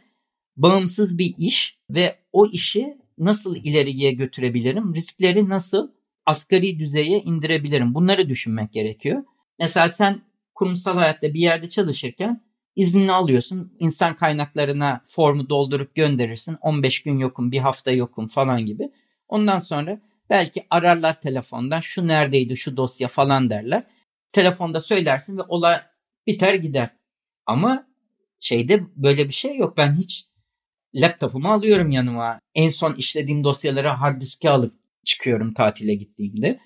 bağımsız 0.57 1.17
bir 1.17 1.35
iş 1.37 1.79
ve 1.89 2.19
o 2.31 2.47
işi 2.47 2.97
nasıl 3.17 3.55
ileriye 3.55 4.11
götürebilirim? 4.11 4.95
Riskleri 4.95 5.49
nasıl 5.49 5.91
asgari 6.25 6.79
düzeye 6.79 7.21
indirebilirim? 7.21 7.93
Bunları 7.93 8.29
düşünmek 8.29 8.73
gerekiyor. 8.73 9.23
Mesela 9.59 9.89
sen 9.89 10.21
kurumsal 10.55 10.97
hayatta 10.97 11.33
bir 11.33 11.39
yerde 11.39 11.69
çalışırken 11.69 12.41
iznini 12.75 13.11
alıyorsun. 13.11 13.73
İnsan 13.79 14.15
kaynaklarına 14.15 15.01
formu 15.05 15.49
doldurup 15.49 15.95
gönderirsin. 15.95 16.57
15 16.61 17.03
gün 17.03 17.17
yokum, 17.17 17.51
bir 17.51 17.59
hafta 17.59 17.91
yokum 17.91 18.27
falan 18.27 18.65
gibi. 18.65 18.91
Ondan 19.27 19.59
sonra 19.59 20.01
belki 20.29 20.65
ararlar 20.69 21.21
telefondan 21.21 21.79
şu 21.79 22.07
neredeydi 22.07 22.57
şu 22.57 22.77
dosya 22.77 23.07
falan 23.07 23.49
derler. 23.49 23.83
Telefonda 24.31 24.81
söylersin 24.81 25.37
ve 25.37 25.41
olay 25.41 25.81
biter 26.27 26.53
gider. 26.53 26.89
Ama 27.45 27.87
şeyde 28.39 28.83
böyle 28.95 29.27
bir 29.27 29.33
şey 29.33 29.57
yok. 29.57 29.77
Ben 29.77 29.95
hiç 29.95 30.27
laptopumu 30.95 31.51
alıyorum 31.51 31.91
yanıma. 31.91 32.39
En 32.55 32.69
son 32.69 32.93
işlediğim 32.93 33.43
dosyaları 33.43 33.87
hard 33.87 34.21
diske 34.21 34.49
alıp 34.49 34.73
çıkıyorum 35.05 35.53
tatile 35.53 35.95
gittiğimde. 35.95 36.59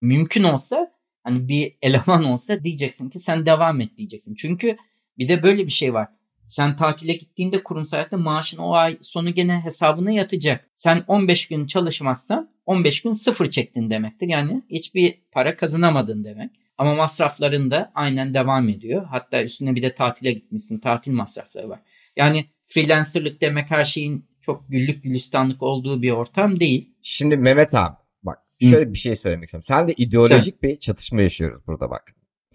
Mümkün 0.00 0.42
olsa 0.42 0.92
hani 1.22 1.48
bir 1.48 1.76
eleman 1.82 2.24
olsa 2.24 2.64
diyeceksin 2.64 3.10
ki 3.10 3.18
sen 3.18 3.46
devam 3.46 3.80
et 3.80 3.96
diyeceksin. 3.96 4.34
Çünkü 4.34 4.76
bir 5.18 5.28
de 5.28 5.42
böyle 5.42 5.66
bir 5.66 5.72
şey 5.72 5.94
var. 5.94 6.08
Sen 6.42 6.76
tatile 6.76 7.12
gittiğinde 7.12 7.62
kurumsal 7.62 7.96
hayatta 7.96 8.16
maaşın 8.16 8.58
o 8.58 8.74
ay 8.74 8.98
sonu 9.00 9.34
gene 9.34 9.60
hesabına 9.60 10.10
yatacak. 10.10 10.68
Sen 10.74 11.04
15 11.06 11.48
gün 11.48 11.66
çalışmazsan 11.66 12.50
15 12.66 13.02
gün 13.02 13.12
sıfır 13.12 13.50
çektin 13.50 13.90
demektir. 13.90 14.28
Yani 14.28 14.62
hiçbir 14.70 15.14
para 15.32 15.56
kazanamadın 15.56 16.24
demek. 16.24 16.50
Ama 16.78 16.94
masrafların 16.94 17.70
da 17.70 17.92
aynen 17.94 18.34
devam 18.34 18.68
ediyor. 18.68 19.06
Hatta 19.10 19.42
üstüne 19.42 19.74
bir 19.74 19.82
de 19.82 19.94
tatile 19.94 20.32
gitmişsin. 20.32 20.78
Tatil 20.78 21.12
masrafları 21.12 21.68
var. 21.68 21.80
Yani 22.16 22.44
freelancerlık 22.66 23.40
demek 23.40 23.70
her 23.70 23.84
şeyin 23.84 24.24
çok 24.40 24.68
güllük 24.68 25.02
gülistanlık 25.02 25.62
olduğu 25.62 26.02
bir 26.02 26.10
ortam 26.10 26.60
değil. 26.60 26.90
Şimdi 27.02 27.36
Mehmet 27.36 27.74
abi 27.74 27.96
bak 28.22 28.38
şöyle 28.60 28.86
Hı. 28.86 28.92
bir 28.92 28.98
şey 28.98 29.16
söylemek 29.16 29.44
istiyorum. 29.44 29.64
Sen 29.68 29.88
de 29.88 29.92
ideolojik 29.96 30.56
Sen... 30.60 30.70
bir 30.70 30.76
çatışma 30.76 31.22
yaşıyoruz 31.22 31.66
burada 31.66 31.90
bak. 31.90 32.14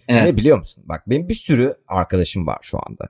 Evet. 0.10 0.24
Ne 0.24 0.38
biliyor 0.38 0.58
musun? 0.58 0.84
Bak 0.88 1.04
benim 1.08 1.30
bir 1.30 1.34
sürü 1.34 1.76
arkadaşım 1.88 2.48
var 2.48 2.58
şu 2.62 2.78
anda. 2.78 3.10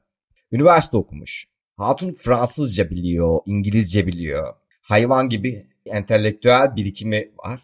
Üniversite 0.51 0.97
okumuş. 0.97 1.47
Hatun 1.77 2.13
Fransızca 2.13 2.89
biliyor, 2.89 3.39
İngilizce 3.45 4.07
biliyor. 4.07 4.53
Hayvan 4.81 5.29
gibi 5.29 5.67
entelektüel 5.85 6.75
birikimi 6.75 7.31
var. 7.37 7.61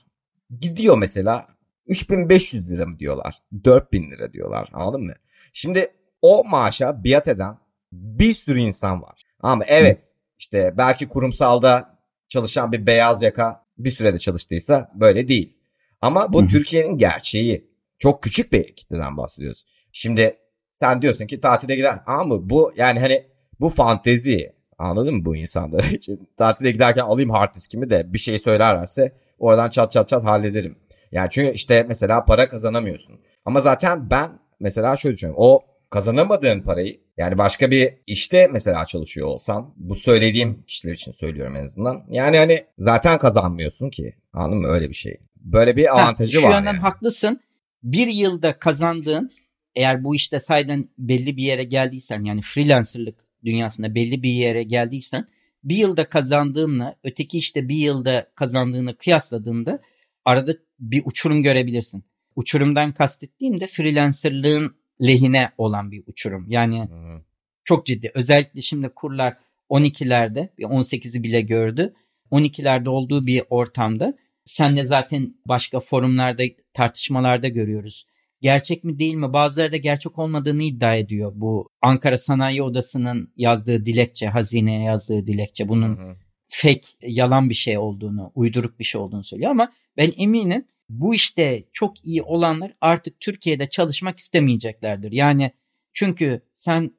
Gidiyor 0.60 0.98
mesela 0.98 1.48
3500 1.88 2.70
lira 2.70 2.86
mı 2.86 3.00
diyorlar? 3.00 3.36
4000 3.64 4.12
lira 4.12 4.34
diyorlar. 4.34 4.70
Anladın 4.74 5.02
mı? 5.06 5.14
Şimdi 5.54 5.92
o 6.22 6.44
maaşa 6.44 7.04
biat 7.04 7.28
eden 7.28 7.58
bir 7.92 8.34
sürü 8.34 8.60
insan 8.60 9.02
var. 9.02 9.22
Ama 9.40 9.64
evet 9.68 10.14
işte 10.40 10.74
belki 10.78 11.08
kurumsalda 11.08 12.00
çalışan 12.28 12.72
bir 12.72 12.86
beyaz 12.86 13.24
yaka 13.24 13.66
bir 13.78 13.90
sürede 13.90 14.20
çalıştıysa 14.20 14.92
böyle 14.96 15.28
değil. 15.28 15.58
Ama 16.02 16.34
bu 16.34 16.48
Türkiye'nin 16.48 16.98
gerçeği. 16.98 17.75
Çok 18.06 18.24
küçük 18.24 18.52
bir 18.52 18.76
kitleden 18.76 19.18
bahsediyoruz. 19.18 19.66
Şimdi 19.92 20.38
sen 20.74 21.02
diyorsun 21.02 21.28
ki 21.28 21.42
tatile 21.42 21.76
gider 21.76 22.00
ama 22.06 22.50
bu 22.50 22.74
yani 22.76 23.00
hani 23.00 23.24
bu 23.60 23.70
fantezi 23.70 24.54
anladın 24.78 25.16
mı 25.16 25.26
bu 25.26 25.36
insanlar 25.36 25.84
için? 25.92 26.30
Tatile 26.38 26.72
giderken 26.72 27.02
alayım 27.02 27.30
hard 27.30 27.56
diskimi 27.56 27.90
de 27.90 28.14
bir 28.14 28.18
şey 28.18 28.40
söylerlerse 28.40 29.16
oradan 29.40 29.70
çat 29.70 29.92
çat 29.92 30.08
çat 30.08 30.24
hallederim. 30.24 30.78
Yani 31.12 31.28
çünkü 31.32 31.54
işte 31.54 31.86
mesela 31.88 32.26
para 32.26 32.50
kazanamıyorsun. 32.50 33.20
Ama 33.46 33.62
zaten 33.62 34.10
ben 34.10 34.40
mesela 34.60 34.96
şöyle 34.96 35.16
düşünüyorum. 35.16 35.44
O 35.44 35.66
kazanamadığın 35.90 36.62
parayı 36.62 37.00
yani 37.18 37.38
başka 37.38 37.72
bir 37.72 37.94
işte 38.08 38.48
mesela 38.52 38.86
çalışıyor 38.86 39.28
olsan 39.28 39.74
bu 39.78 39.96
söylediğim 39.96 40.64
kişiler 40.64 40.94
için 40.94 41.12
söylüyorum 41.12 41.56
en 41.56 41.66
azından. 41.66 42.04
Yani 42.10 42.38
hani 42.38 42.66
zaten 42.80 43.18
kazanmıyorsun 43.18 43.90
ki. 43.90 44.16
Anladın 44.34 44.62
mı 44.62 44.68
öyle 44.68 44.90
bir 44.90 44.96
şey. 44.96 45.18
Böyle 45.36 45.76
bir 45.76 45.96
avantajı 45.96 46.38
ha, 46.38 46.42
şu 46.42 46.48
var. 46.48 46.52
Şu 46.52 46.56
yandan 46.56 46.74
yani. 46.74 46.82
haklısın. 46.82 47.42
Bir 47.86 48.08
yılda 48.08 48.60
kazandığın 48.60 49.32
eğer 49.76 50.04
bu 50.04 50.16
işte 50.16 50.40
sayeden 50.40 50.90
belli 50.98 51.38
bir 51.38 51.44
yere 51.44 51.64
geldiysen 51.64 52.24
yani 52.24 52.42
freelancerlık 52.42 53.26
dünyasında 53.46 53.96
belli 53.96 54.24
bir 54.24 54.30
yere 54.30 54.64
geldiysen 54.64 55.28
bir 55.64 55.76
yılda 55.76 56.10
kazandığınla 56.10 56.96
öteki 57.04 57.38
işte 57.38 57.70
bir 57.70 57.76
yılda 57.76 58.32
kazandığını 58.36 58.98
kıyasladığında 58.98 59.80
arada 60.26 60.52
bir 60.80 61.02
uçurum 61.06 61.44
görebilirsin. 61.44 62.04
Uçurumdan 62.36 62.94
kastettiğim 62.94 63.60
de 63.60 63.68
freelancerlığın 63.68 64.76
lehine 65.02 65.52
olan 65.58 65.92
bir 65.92 66.04
uçurum. 66.08 66.46
Yani 66.50 66.90
hmm. 66.90 67.22
çok 67.64 67.86
ciddi. 67.86 68.12
Özellikle 68.14 68.62
şimdi 68.62 68.90
kurlar 68.90 69.38
12'lerde 69.70 70.50
18'i 70.60 71.24
bile 71.24 71.42
gördü. 71.42 71.94
12'lerde 72.32 72.90
olduğu 72.90 73.26
bir 73.26 73.44
ortamda 73.50 74.14
senle 74.46 74.86
zaten 74.86 75.36
başka 75.46 75.80
forumlarda 75.80 76.44
tartışmalarda 76.74 77.48
görüyoruz. 77.48 78.06
Gerçek 78.42 78.84
mi 78.84 79.00
değil 79.00 79.16
mi? 79.16 79.34
Bazıları 79.34 79.72
da 79.72 79.78
gerçek 79.78 80.20
olmadığını 80.20 80.64
iddia 80.64 80.96
ediyor. 80.96 81.32
Bu 81.36 81.70
Ankara 81.82 82.18
Sanayi 82.18 82.64
Odası'nın 82.64 83.34
yazdığı 83.38 83.86
dilekçe, 83.86 84.28
hazineye 84.28 84.84
yazdığı 84.84 85.28
dilekçe. 85.28 85.70
Bunun 85.70 85.98
hı 85.98 86.16
fake, 86.56 86.88
yalan 87.02 87.50
bir 87.50 87.56
şey 87.56 87.78
olduğunu, 87.78 88.32
uyduruk 88.36 88.80
bir 88.80 88.84
şey 88.84 89.02
olduğunu 89.02 89.24
söylüyor 89.24 89.52
ama 89.52 89.72
ben 89.98 90.12
eminim 90.18 90.66
bu 90.90 91.16
işte 91.16 91.64
çok 91.74 92.06
iyi 92.06 92.22
olanlar 92.22 92.74
artık 92.82 93.20
Türkiye'de 93.20 93.70
çalışmak 93.70 94.20
istemeyeceklerdir. 94.20 95.12
Yani 95.12 95.52
çünkü 95.94 96.42
sen 96.56 96.92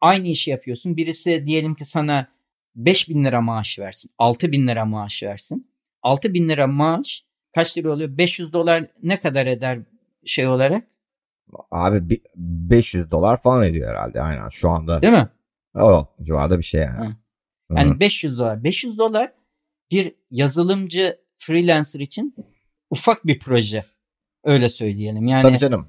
aynı 0.00 0.28
işi 0.28 0.50
yapıyorsun. 0.50 0.96
Birisi 0.96 1.46
diyelim 1.46 1.74
ki 1.74 1.84
sana 1.84 2.28
5 2.76 3.08
bin 3.08 3.24
lira 3.24 3.40
maaş 3.40 3.78
versin, 3.78 4.10
6 4.18 4.52
bin 4.52 4.68
lira 4.68 4.84
maaş 4.84 5.22
versin. 5.22 5.69
6 6.02 6.34
bin 6.34 6.48
lira 6.48 6.66
maaş 6.66 7.24
kaç 7.54 7.78
lira 7.78 7.90
oluyor? 7.90 8.18
500 8.18 8.52
dolar 8.52 8.86
ne 9.02 9.20
kadar 9.20 9.46
eder 9.46 9.78
şey 10.26 10.46
olarak? 10.46 10.84
Abi 11.70 12.20
500 12.36 13.10
dolar 13.10 13.42
falan 13.42 13.64
ediyor 13.64 13.90
herhalde 13.90 14.22
aynen 14.22 14.48
şu 14.48 14.70
anda. 14.70 15.02
Değil 15.02 15.12
mi? 15.12 15.28
O 15.74 16.06
civarda 16.22 16.58
bir 16.58 16.64
şey 16.64 16.80
yani. 16.80 17.16
Yani 17.70 17.90
Hı. 17.90 18.00
500 18.00 18.38
dolar. 18.38 18.64
500 18.64 18.98
dolar 18.98 19.32
bir 19.90 20.14
yazılımcı 20.30 21.18
freelancer 21.38 22.00
için 22.00 22.34
ufak 22.90 23.26
bir 23.26 23.38
proje. 23.38 23.84
Öyle 24.44 24.68
söyleyelim. 24.68 25.26
Yani 25.26 25.42
Tabii 25.42 25.58
canım. 25.58 25.88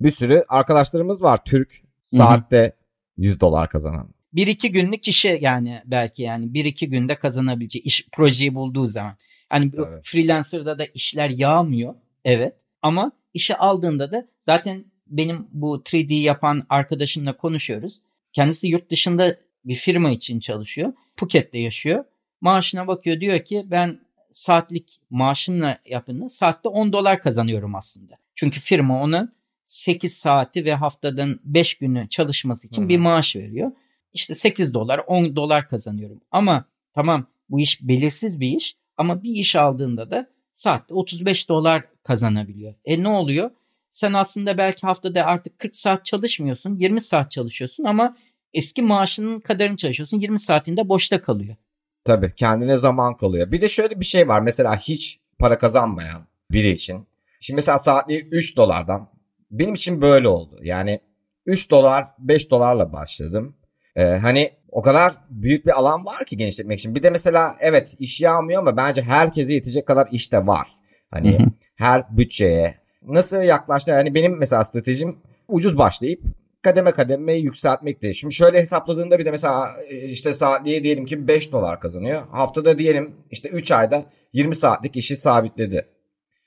Bir 0.00 0.10
sürü 0.10 0.44
arkadaşlarımız 0.48 1.22
var 1.22 1.40
Türk 1.44 1.82
saatte 2.02 2.58
Hı-hı. 2.58 2.72
100 3.16 3.40
dolar 3.40 3.68
kazanan. 3.68 4.14
Bir 4.32 4.46
iki 4.46 4.72
günlük 4.72 5.08
işe 5.08 5.38
yani 5.40 5.82
belki 5.86 6.22
yani 6.22 6.54
bir 6.54 6.64
iki 6.64 6.90
günde 6.90 7.14
kazanabileceği 7.14 7.82
iş 7.82 8.08
projeyi 8.12 8.54
bulduğu 8.54 8.86
zaman. 8.86 9.16
Hani 9.48 9.70
evet. 9.76 10.04
freelancer'da 10.04 10.78
da 10.78 10.84
işler 10.84 11.28
yağmıyor. 11.28 11.94
Evet. 12.24 12.54
Ama 12.82 13.12
işe 13.34 13.56
aldığında 13.56 14.12
da 14.12 14.26
zaten 14.42 14.84
benim 15.06 15.46
bu 15.52 15.78
3D 15.78 16.14
yapan 16.14 16.62
arkadaşımla 16.68 17.36
konuşuyoruz. 17.36 18.00
Kendisi 18.32 18.68
yurt 18.68 18.90
dışında 18.90 19.36
bir 19.64 19.74
firma 19.74 20.10
için 20.10 20.40
çalışıyor. 20.40 20.92
Phuket'te 21.16 21.58
yaşıyor. 21.58 22.04
Maaşına 22.40 22.86
bakıyor 22.86 23.20
diyor 23.20 23.38
ki 23.38 23.64
ben 23.66 24.00
saatlik 24.32 25.00
maaşımla 25.10 25.78
yapını 25.86 26.30
saatte 26.30 26.68
10 26.68 26.92
dolar 26.92 27.22
kazanıyorum 27.22 27.74
aslında. 27.74 28.14
Çünkü 28.34 28.60
firma 28.60 29.02
ona 29.02 29.32
8 29.64 30.16
saati 30.16 30.64
ve 30.64 30.74
haftadan 30.74 31.40
5 31.44 31.78
günü 31.78 32.08
çalışması 32.08 32.66
için 32.66 32.82
Hı-hı. 32.82 32.88
bir 32.88 32.98
maaş 32.98 33.36
veriyor. 33.36 33.72
İşte 34.12 34.34
8 34.34 34.74
dolar 34.74 35.00
10 35.06 35.36
dolar 35.36 35.68
kazanıyorum. 35.68 36.20
Ama 36.30 36.64
tamam 36.94 37.26
bu 37.50 37.60
iş 37.60 37.82
belirsiz 37.82 38.40
bir 38.40 38.56
iş 38.56 38.76
ama 38.98 39.22
bir 39.22 39.30
iş 39.30 39.56
aldığında 39.56 40.10
da 40.10 40.26
saatte 40.52 40.94
35 40.94 41.48
dolar 41.48 41.84
kazanabiliyor. 42.02 42.74
E 42.84 43.02
ne 43.02 43.08
oluyor? 43.08 43.50
Sen 43.92 44.12
aslında 44.12 44.58
belki 44.58 44.86
haftada 44.86 45.24
artık 45.24 45.58
40 45.58 45.76
saat 45.76 46.04
çalışmıyorsun, 46.04 46.76
20 46.76 47.00
saat 47.00 47.30
çalışıyorsun 47.30 47.84
ama 47.84 48.16
eski 48.54 48.82
maaşının 48.82 49.40
kadarını 49.40 49.76
çalışıyorsun. 49.76 50.20
20 50.20 50.38
saatinde 50.38 50.88
boşta 50.88 51.22
kalıyor. 51.22 51.56
Tabii 52.04 52.34
kendine 52.36 52.78
zaman 52.78 53.16
kalıyor. 53.16 53.52
Bir 53.52 53.60
de 53.60 53.68
şöyle 53.68 54.00
bir 54.00 54.04
şey 54.04 54.28
var. 54.28 54.40
Mesela 54.40 54.76
hiç 54.76 55.20
para 55.38 55.58
kazanmayan 55.58 56.26
biri 56.50 56.70
için. 56.70 57.06
Şimdi 57.40 57.56
mesela 57.56 57.78
saatliği 57.78 58.28
3 58.32 58.56
dolardan. 58.56 59.10
Benim 59.50 59.74
için 59.74 60.00
böyle 60.00 60.28
oldu. 60.28 60.56
Yani 60.62 61.00
3 61.46 61.70
dolar 61.70 62.06
5 62.18 62.50
dolarla 62.50 62.92
başladım. 62.92 63.56
Ee, 63.96 64.04
hani 64.04 64.52
o 64.70 64.82
kadar 64.82 65.14
büyük 65.30 65.66
bir 65.66 65.78
alan 65.78 66.04
var 66.04 66.24
ki 66.24 66.36
genişletmek 66.36 66.78
için. 66.78 66.94
Bir 66.94 67.02
de 67.02 67.10
mesela 67.10 67.56
evet 67.60 67.96
iş 67.98 68.20
yağmıyor 68.20 68.62
ama 68.62 68.76
bence 68.76 69.02
herkese 69.02 69.52
yetecek 69.52 69.86
kadar 69.86 70.08
iş 70.12 70.32
de 70.32 70.46
var. 70.46 70.68
Hani 71.10 71.38
her 71.76 72.16
bütçeye 72.16 72.74
nasıl 73.02 73.42
yaklaştı? 73.42 73.90
Yani 73.90 74.14
benim 74.14 74.38
mesela 74.38 74.64
stratejim 74.64 75.18
ucuz 75.48 75.78
başlayıp 75.78 76.22
kademe 76.62 76.90
kademe 76.90 77.34
yükseltmekte. 77.34 78.14
Şimdi 78.14 78.34
şöyle 78.34 78.60
hesapladığında 78.60 79.18
bir 79.18 79.24
de 79.24 79.30
mesela 79.30 79.70
e, 79.88 80.08
işte 80.08 80.34
saatliğe 80.34 80.82
diyelim 80.82 81.04
ki 81.04 81.28
5 81.28 81.52
dolar 81.52 81.80
kazanıyor. 81.80 82.22
Haftada 82.30 82.78
diyelim 82.78 83.16
işte 83.30 83.48
3 83.48 83.70
ayda 83.70 84.04
20 84.32 84.56
saatlik 84.56 84.96
işi 84.96 85.16
sabitledi. 85.16 85.86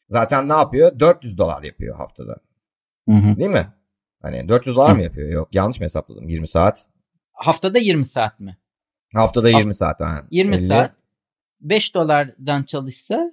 Zaten 0.10 0.50
ne 0.50 0.54
yapıyor? 0.54 1.00
400 1.00 1.38
dolar 1.38 1.64
yapıyor 1.64 1.96
haftada. 1.96 2.38
Hı 3.10 3.16
hı. 3.16 3.38
Değil 3.38 3.50
mi? 3.50 3.68
Hani 4.22 4.50
400 4.50 4.76
dolar 4.76 4.92
hı. 4.92 4.96
mı 4.96 5.04
yapıyor? 5.04 5.30
Yok 5.30 5.50
yanlış 5.52 5.80
mı 5.80 5.84
hesapladım? 5.84 6.30
20 6.30 6.48
saat. 6.48 6.86
Haftada 7.46 7.80
20 7.80 8.06
saat 8.06 8.40
mi? 8.40 8.58
Haftada 9.14 9.50
20 9.50 9.62
Haft- 9.64 9.74
saat. 9.74 10.00
Yani. 10.00 10.28
20 10.32 10.56
50. 10.56 10.62
saat. 10.68 10.92
5 11.62 11.96
dolardan 11.96 12.64
çalışsa 12.64 13.32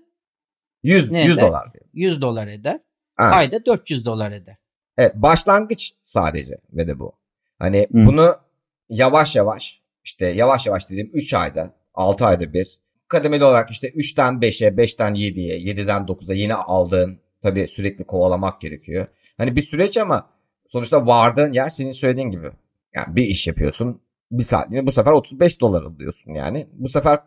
100, 0.83 1.11
Ne 1.11 1.25
100 1.25 1.35
eder? 1.39 1.47
dolar. 1.49 1.69
100 1.93 2.23
dolar 2.23 2.47
eder. 2.47 2.81
Ha. 3.17 3.25
Ayda 3.25 3.65
400 3.67 4.05
dolar 4.07 4.33
eder. 4.33 4.57
Evet 4.97 5.13
başlangıç 5.15 5.93
sadece 6.03 6.59
ve 6.73 6.89
de 6.89 6.99
bu. 6.99 7.13
Hani 7.59 7.81
Hı. 7.93 8.07
bunu 8.07 8.37
yavaş 8.89 9.37
yavaş 9.37 9.81
işte 10.05 10.27
yavaş 10.27 10.67
yavaş 10.67 10.91
dediğim 10.91 11.11
3 11.13 11.35
ayda 11.35 11.75
6 11.95 12.27
ayda 12.27 12.53
bir 12.53 12.79
kademeli 13.09 13.45
olarak 13.45 13.71
işte 13.71 13.89
3'ten 13.89 14.35
5'e 14.41 14.69
5'ten 14.69 15.15
7'ye 15.15 15.59
7'den 15.59 16.03
9'a 16.03 16.35
yine 16.35 16.55
aldığın 16.55 17.21
tabii 17.43 17.69
sürekli 17.69 18.05
kovalamak 18.05 18.61
gerekiyor. 18.61 19.07
Hani 19.37 19.57
bir 19.57 19.63
süreç 19.63 19.97
ama 19.97 20.31
sonuçta 20.69 21.07
vardığın 21.07 21.53
yer 21.53 21.69
senin 21.69 21.93
söylediğin 21.93 22.31
gibi. 22.31 22.51
Yani 22.99 23.17
bir 23.17 23.23
iş 23.23 23.47
yapıyorsun 23.47 24.01
bir 24.31 24.43
saatliğine 24.45 24.87
bu 24.87 24.93
sefer 24.93 25.13
35 25.13 25.61
dolar 25.61 25.83
alıyorsun 25.83 26.33
yani. 26.35 26.67
Bu 26.73 26.89
sefer 26.89 27.21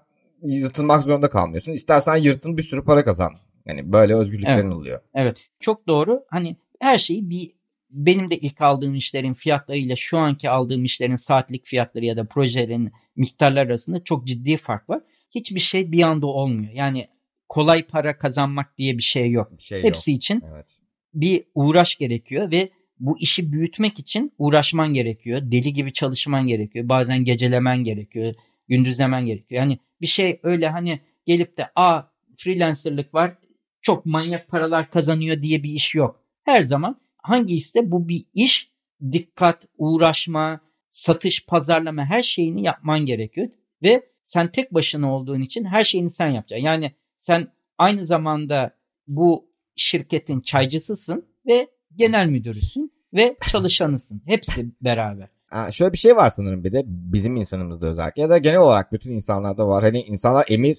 yırtılmak 0.44 1.04
zorunda 1.04 1.30
kalmıyorsun. 1.30 1.72
İstersen 1.72 2.16
yırtın 2.16 2.58
bir 2.58 2.62
sürü 2.64 2.84
para 2.84 3.06
kazan. 3.06 3.32
Yani 3.66 3.92
böyle 3.92 4.16
özgürlüklerin 4.16 4.66
Evet. 4.66 4.74
oluyor. 4.74 5.02
Evet. 5.14 5.50
Çok 5.60 5.88
doğru. 5.88 6.24
Hani 6.30 6.56
her 6.80 6.98
şeyi 6.98 7.30
bir 7.30 7.52
benim 7.90 8.32
de 8.32 8.38
ilk 8.38 8.62
aldığım 8.62 8.96
işlerin 8.96 9.34
fiyatlarıyla 9.34 9.96
şu 9.96 10.18
anki 10.18 10.50
aldığım 10.50 10.84
işlerin 10.84 11.16
saatlik 11.16 11.66
fiyatları 11.66 12.06
ya 12.06 12.18
da 12.18 12.26
projelerin 12.26 12.92
miktarları 13.16 13.66
arasında 13.68 14.04
çok 14.04 14.28
ciddi 14.28 14.58
fark 14.58 14.90
var. 14.90 15.02
Hiçbir 15.36 15.60
şey 15.60 15.92
bir 15.92 16.02
anda 16.02 16.28
olmuyor. 16.28 16.74
Yani 16.74 17.08
kolay 17.50 17.84
para 17.84 18.18
kazanmak 18.18 18.78
diye 18.78 18.98
bir 18.98 19.04
şey 19.04 19.32
yok. 19.32 19.58
Bir 19.58 19.64
şey 19.64 19.84
Hepsi 19.84 20.12
yok. 20.12 20.18
için 20.18 20.44
Evet. 20.54 20.66
bir 21.14 21.44
uğraş 21.56 21.96
gerekiyor 21.98 22.52
ve 22.52 22.70
bu 23.02 23.20
işi 23.20 23.52
büyütmek 23.52 24.00
için 24.00 24.34
uğraşman 24.38 24.94
gerekiyor. 24.94 25.42
Deli 25.44 25.74
gibi 25.74 25.94
çalışman 25.94 26.48
gerekiyor. 26.48 26.90
Bazen 26.90 27.24
gecelemen 27.24 27.84
gerekiyor. 27.84 28.34
Gündüzlemen 28.68 29.26
gerekiyor. 29.26 29.62
Yani 29.62 29.78
bir 30.02 30.08
şey 30.08 30.40
öyle 30.44 30.70
hani 30.70 31.00
gelip 31.26 31.58
de 31.58 31.70
a 31.76 32.02
freelancerlık 32.36 33.14
var 33.14 33.38
çok 33.82 34.06
manyak 34.06 34.48
paralar 34.48 34.90
kazanıyor 34.90 35.42
diye 35.42 35.64
bir 35.64 35.70
iş 35.70 35.96
yok. 35.96 36.24
Her 36.44 36.62
zaman 36.62 37.02
hangi 37.18 37.56
iste 37.56 37.92
bu 37.92 38.10
bir 38.10 38.24
iş 38.34 38.72
dikkat, 39.12 39.66
uğraşma, 39.78 40.62
satış, 40.92 41.46
pazarlama 41.46 42.06
her 42.06 42.24
şeyini 42.24 42.64
yapman 42.64 43.06
gerekiyor. 43.06 43.50
Ve 43.84 44.04
sen 44.26 44.52
tek 44.52 44.74
başına 44.74 45.16
olduğun 45.16 45.42
için 45.42 45.66
her 45.66 45.84
şeyini 45.84 46.10
sen 46.10 46.30
yapacaksın. 46.30 46.66
Yani 46.66 46.92
sen 47.18 47.48
aynı 47.78 48.06
zamanda 48.06 48.78
bu 49.08 49.52
şirketin 49.76 50.42
çaycısısın 50.42 51.26
ve 51.46 51.68
genel 51.96 52.28
müdürüsün 52.28 52.94
ve 53.14 53.36
çalışanısın. 53.52 54.22
Hepsi 54.26 54.72
beraber. 54.82 55.28
Ha, 55.48 55.72
şöyle 55.72 55.94
bir 55.94 55.98
şey 55.98 56.16
var 56.16 56.30
sanırım 56.30 56.64
bir 56.64 56.74
de 56.74 56.84
bizim 56.86 57.36
insanımızda 57.36 57.88
özellikle 57.88 58.22
ya 58.22 58.30
da 58.30 58.38
genel 58.38 58.60
olarak 58.60 58.92
bütün 58.92 59.12
insanlarda 59.12 59.68
var. 59.68 59.84
Hani 59.84 60.02
insanlar 60.02 60.46
emir 60.50 60.78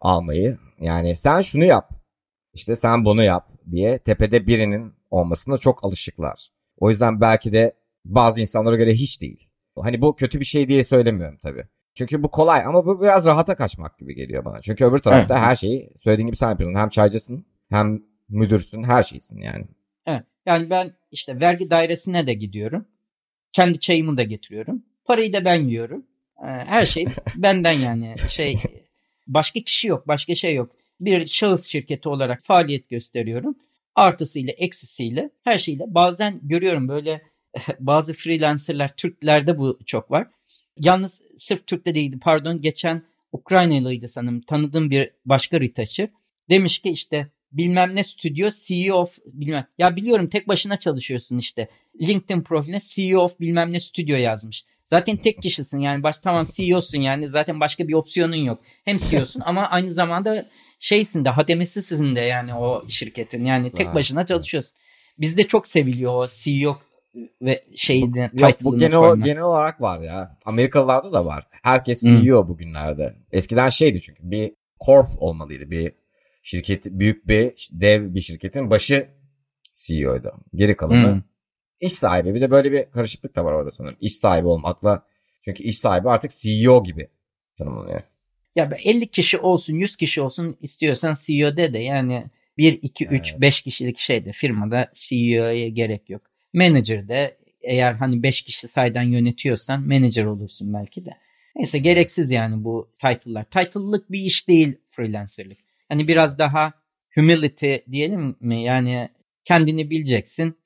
almayı 0.00 0.58
yani 0.80 1.16
sen 1.16 1.42
şunu 1.42 1.64
yap 1.64 1.90
işte 2.54 2.76
sen 2.76 3.04
bunu 3.04 3.22
yap 3.22 3.48
diye 3.70 3.98
tepede 3.98 4.46
birinin 4.46 4.94
olmasına 5.10 5.58
çok 5.58 5.84
alışıklar. 5.84 6.48
O 6.78 6.90
yüzden 6.90 7.20
belki 7.20 7.52
de 7.52 7.72
bazı 8.04 8.40
insanlara 8.40 8.76
göre 8.76 8.92
hiç 8.92 9.20
değil. 9.20 9.48
Hani 9.78 10.00
bu 10.00 10.16
kötü 10.16 10.40
bir 10.40 10.44
şey 10.44 10.68
diye 10.68 10.84
söylemiyorum 10.84 11.38
tabii. 11.42 11.64
Çünkü 11.94 12.22
bu 12.22 12.30
kolay 12.30 12.64
ama 12.64 12.86
bu 12.86 13.02
biraz 13.02 13.26
rahata 13.26 13.54
kaçmak 13.56 13.98
gibi 13.98 14.14
geliyor 14.14 14.44
bana. 14.44 14.60
Çünkü 14.60 14.84
öbür 14.84 14.98
tarafta 14.98 15.34
Evet. 15.34 15.46
her 15.46 15.56
şeyi 15.56 15.90
söylediğin 15.98 16.26
gibi 16.26 16.36
sen 16.36 16.50
yapıyorsun. 16.50 16.78
Hem 16.78 16.88
çaycısın 16.88 17.46
hem 17.68 18.02
müdürsün 18.28 18.82
her 18.82 19.02
şeysin 19.02 19.38
yani. 19.40 19.64
Yani 20.46 20.70
ben 20.70 20.92
işte 21.10 21.40
vergi 21.40 21.70
dairesine 21.70 22.26
de 22.26 22.34
gidiyorum. 22.34 22.88
Kendi 23.52 23.80
çayımı 23.80 24.16
da 24.16 24.22
getiriyorum. 24.22 24.84
Parayı 25.04 25.32
da 25.32 25.44
ben 25.44 25.62
yiyorum. 25.68 26.06
Ee, 26.42 26.46
Her 26.46 26.86
şey 26.86 27.06
benden 27.36 27.72
yani 27.72 28.14
şey 28.28 28.56
başka 29.26 29.60
kişi 29.60 29.88
yok, 29.88 30.08
başka 30.08 30.34
şey 30.34 30.54
yok. 30.54 30.76
Bir 31.00 31.26
şahıs 31.26 31.64
şirketi 31.64 32.08
olarak 32.08 32.44
faaliyet 32.44 32.88
gösteriyorum. 32.88 33.56
Artısıyla, 33.94 34.52
eksisiyle, 34.52 35.30
her 35.44 35.58
şeyle. 35.58 35.84
Bazen 35.86 36.40
görüyorum 36.42 36.88
böyle 36.88 37.22
bazı 37.80 38.14
freelancerlar, 38.14 38.96
Türklerde 38.96 39.58
bu 39.58 39.78
çok 39.86 40.10
var. 40.10 40.28
Yalnız 40.80 41.22
sırf 41.36 41.66
Türk'te 41.66 41.94
değildi 41.94 42.18
pardon 42.22 42.60
geçen 42.60 43.02
Ukraynalıydı 43.32 44.08
sanırım 44.08 44.40
tanıdığım 44.40 44.90
bir 44.90 45.10
başka 45.24 45.60
retoucher. 45.60 46.08
Demiş 46.50 46.78
ki 46.78 46.90
işte 46.90 47.28
bilmem 47.52 47.96
ne 47.96 48.04
stüdyo 48.04 48.50
CEO 48.66 48.96
of 48.96 49.18
bilmem. 49.26 49.66
Ya 49.78 49.96
biliyorum 49.96 50.26
tek 50.26 50.48
başına 50.48 50.76
çalışıyorsun 50.76 51.38
işte. 51.38 51.68
LinkedIn 52.02 52.40
profiline 52.40 52.80
CEO 52.82 53.20
of 53.20 53.40
bilmem 53.40 53.72
ne 53.72 53.80
stüdyo 53.80 54.16
yazmış. 54.16 54.64
Zaten 54.92 55.16
tek 55.16 55.42
kişisin 55.42 55.78
yani 55.78 56.02
baş 56.02 56.18
tamam 56.18 56.46
CEO'sun 56.54 57.00
yani 57.00 57.28
zaten 57.28 57.60
başka 57.60 57.88
bir 57.88 57.94
opsiyonun 57.94 58.36
yok. 58.36 58.60
Hem 58.84 58.98
CEO'sun 58.98 59.40
ama 59.44 59.68
aynı 59.68 59.90
zamanda 59.90 60.46
şeysin 60.78 61.24
de 61.24 61.28
hademesisin 61.28 62.16
de 62.16 62.20
yani 62.20 62.54
o 62.54 62.84
şirketin 62.88 63.44
yani 63.44 63.72
tek 63.72 63.94
başına 63.94 64.26
çalışıyorsun. 64.26 64.72
Bizde 65.18 65.44
çok 65.44 65.66
seviliyor 65.66 66.14
o 66.14 66.26
CEO 66.26 66.78
ve 67.42 67.64
şeyden 67.76 68.30
Yok 68.34 68.50
bu 68.64 68.78
genel, 68.78 68.98
koymak. 68.98 69.24
genel 69.24 69.42
olarak 69.42 69.80
var 69.80 70.00
ya. 70.00 70.38
Amerikalılarda 70.44 71.12
da 71.12 71.26
var. 71.26 71.46
Herkes. 71.50 72.00
CEO 72.00 72.48
bugünlerde. 72.48 73.14
Eskiden 73.32 73.68
şeydi 73.68 74.00
çünkü 74.00 74.30
bir 74.30 74.52
corp 74.86 75.08
olmalıydı. 75.18 75.70
Bir 75.70 75.92
şirket, 76.42 76.84
büyük 76.84 77.28
bir 77.28 77.68
dev 77.72 78.14
bir 78.14 78.20
şirketin 78.20 78.70
başı 78.70 79.08
CEO'ydu. 79.74 80.32
Geri 80.54 80.76
kalanı 80.76 81.16
Hı. 81.16 81.22
iş 81.80 81.92
sahibi. 81.92 82.34
Bir 82.34 82.40
de 82.40 82.50
böyle 82.50 82.72
bir 82.72 82.84
karışıklık 82.84 83.36
da 83.36 83.44
var 83.44 83.52
orada 83.52 83.70
sanırım. 83.70 83.96
İş 84.00 84.16
sahibi 84.16 84.46
olmakla 84.46 85.06
çünkü 85.44 85.62
iş 85.62 85.78
sahibi 85.78 86.10
artık 86.10 86.30
CEO 86.30 86.84
gibi 86.84 87.08
tanımlanıyor. 87.58 88.02
Ya 88.56 88.70
be 88.70 88.76
50 88.84 89.06
kişi 89.06 89.38
olsun 89.38 89.74
100 89.74 89.96
kişi 89.96 90.20
olsun 90.20 90.56
istiyorsan 90.60 91.16
CEO 91.24 91.56
de 91.56 91.72
de 91.72 91.78
yani 91.78 92.24
1, 92.58 92.78
2, 92.82 93.06
3, 93.06 93.30
Evet. 93.30 93.40
5 93.40 93.62
kişilik 93.62 93.98
şeyde 93.98 94.32
firmada 94.32 94.90
CEO'ya 94.94 95.68
gerek 95.68 96.10
yok. 96.10 96.22
Manager 96.52 97.08
de 97.08 97.36
eğer 97.62 97.92
hani 97.92 98.22
5 98.22 98.42
kişi 98.42 98.68
saydan 98.68 99.02
yönetiyorsan 99.02 99.80
manager 99.80 100.24
olursun 100.24 100.74
belki 100.74 101.04
de. 101.04 101.10
Neyse 101.56 101.78
gereksiz 101.78 102.30
yani 102.30 102.64
bu 102.64 102.90
title'lar. 102.98 103.44
Title'lık 103.44 104.12
bir 104.12 104.20
iş 104.20 104.48
değil 104.48 104.74
freelancerlık. 104.88 105.58
Hani 105.92 106.08
biraz 106.08 106.38
daha 106.38 106.72
humility 107.14 107.74
diyelim 107.90 108.36
mi? 108.40 108.62
Yani 108.62 109.08
kendini 109.44 109.90
bileceksin. 109.90 110.58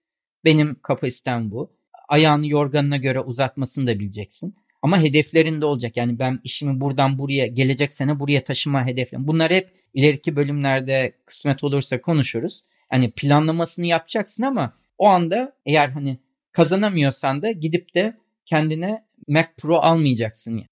Benim 0.45 0.77
kapasitem 0.83 1.51
bu. 1.51 1.77
Ayağını 2.09 2.47
yorganına 2.47 2.97
göre 2.97 3.21
uzatmasını 3.21 3.87
da 3.87 3.99
bileceksin. 3.99 4.57
Ama 4.83 5.01
hedeflerin 5.01 5.61
de 5.61 5.67
olacak. 5.67 5.97
Yani 5.97 6.19
ben 6.19 6.41
işimi 6.45 6.81
buradan 6.81 7.19
buraya 7.19 7.47
gelecek 7.47 7.95
sene 7.95 8.21
buraya 8.21 8.45
taşıma 8.45 8.87
hedefim. 8.87 9.27
Bunlar 9.27 9.53
hep 9.53 9.71
ileriki 9.95 10.37
bölümlerde 10.37 11.13
kısmet 11.25 11.65
olursa 11.65 12.01
konuşuruz. 12.01 12.63
Hani 12.89 13.11
planlamasını 13.11 13.87
yapacaksın 13.87 14.43
ama 14.43 14.77
o 14.99 15.07
anda 15.07 15.57
eğer 15.65 15.89
hani 15.89 16.19
kazanamıyorsan 16.53 17.43
da 17.43 17.51
gidip 17.51 17.95
de 17.95 18.17
kendine 18.45 19.05
Mac 19.29 19.49
Pro 19.57 19.77
almayacaksın. 19.77 20.51
Yani, 20.51 20.69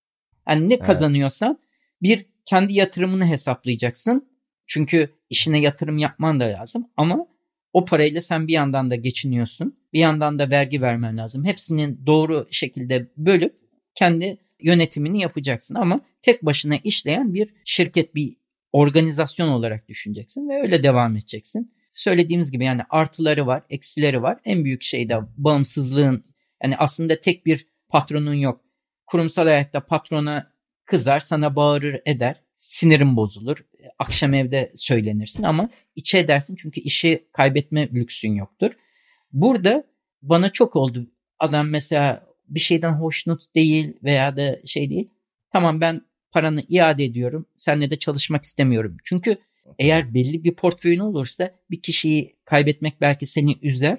yani 0.48 0.68
ne 0.68 0.74
Evet. 0.74 0.86
kazanıyorsan 0.86 1.58
bir 2.02 2.26
kendi 2.46 2.72
yatırımını 2.72 3.26
hesaplayacaksın. 3.26 4.33
Çünkü 4.66 5.10
işine 5.30 5.60
yatırım 5.60 5.98
yapman 5.98 6.40
da 6.40 6.44
lazım 6.44 6.88
ama 6.96 7.26
o 7.72 7.84
parayla 7.84 8.20
sen 8.20 8.48
bir 8.48 8.52
yandan 8.52 8.90
da 8.90 8.96
geçiniyorsun. 8.96 9.78
Bir 9.92 9.98
yandan 9.98 10.38
da 10.38 10.50
vergi 10.50 10.82
vermen 10.82 11.16
lazım. 11.18 11.44
Hepsinin 11.44 12.06
doğru 12.06 12.48
şekilde 12.50 13.08
bölüp 13.16 13.54
kendi 13.94 14.38
yönetimini 14.62 15.20
yapacaksın 15.20 15.74
ama 15.74 16.00
tek 16.22 16.42
başına 16.42 16.76
işleyen 16.84 17.34
bir 17.34 17.50
şirket, 17.64 18.14
bir 18.14 18.34
organizasyon 18.72 19.48
olarak 19.48 19.88
düşüneceksin 19.88 20.48
ve 20.48 20.62
öyle 20.62 20.82
devam 20.82 21.16
edeceksin. 21.16 21.74
Söylediğimiz 21.92 22.50
gibi 22.50 22.64
yani 22.64 22.82
artıları 22.90 23.46
var, 23.46 23.62
eksileri 23.70 24.22
var. 24.22 24.38
En 24.44 24.64
büyük 24.64 24.82
şey 24.82 25.08
de 25.08 25.16
bağımsızlığın 25.36 26.24
yani 26.62 26.76
aslında 26.76 27.20
tek 27.20 27.46
bir 27.46 27.66
patronun 27.88 28.34
yok. 28.34 28.60
Kurumsal 29.06 29.44
hayatta 29.46 29.84
patrona 29.84 30.52
kızar, 30.84 31.20
sana 31.20 31.56
bağırır 31.56 32.00
eder. 32.06 32.43
Sinirin 32.66 33.16
bozulur. 33.16 33.64
Akşam 33.98 34.34
evde 34.34 34.72
söylenirsin 34.74 35.42
ama 35.42 35.68
içe 35.96 36.18
edersin 36.18 36.56
çünkü 36.56 36.80
işi 36.80 37.24
kaybetme 37.32 37.88
lüksün 37.92 38.34
yoktur. 38.34 38.70
Burada 39.32 39.84
bana 40.22 40.50
çok 40.50 40.76
oldu. 40.76 41.06
Adam 41.38 41.68
mesela 41.68 42.26
bir 42.48 42.60
şeyden 42.60 42.92
hoşnut 42.92 43.54
değil 43.54 43.92
veya 44.02 44.36
da 44.36 44.66
şey 44.66 44.90
değil. 44.90 45.10
Tamam 45.52 45.80
ben 45.80 46.00
paranı 46.30 46.62
iade 46.68 47.04
ediyorum. 47.04 47.46
Seninle 47.56 47.90
de 47.90 47.98
çalışmak 47.98 48.44
istemiyorum. 48.44 48.96
Çünkü 49.04 49.36
eğer 49.78 50.14
belli 50.14 50.44
bir 50.44 50.54
portföyün 50.54 50.98
olursa 51.00 51.50
bir 51.70 51.80
kişiyi 51.80 52.36
kaybetmek 52.44 53.00
belki 53.00 53.26
seni 53.26 53.58
üzer 53.62 53.98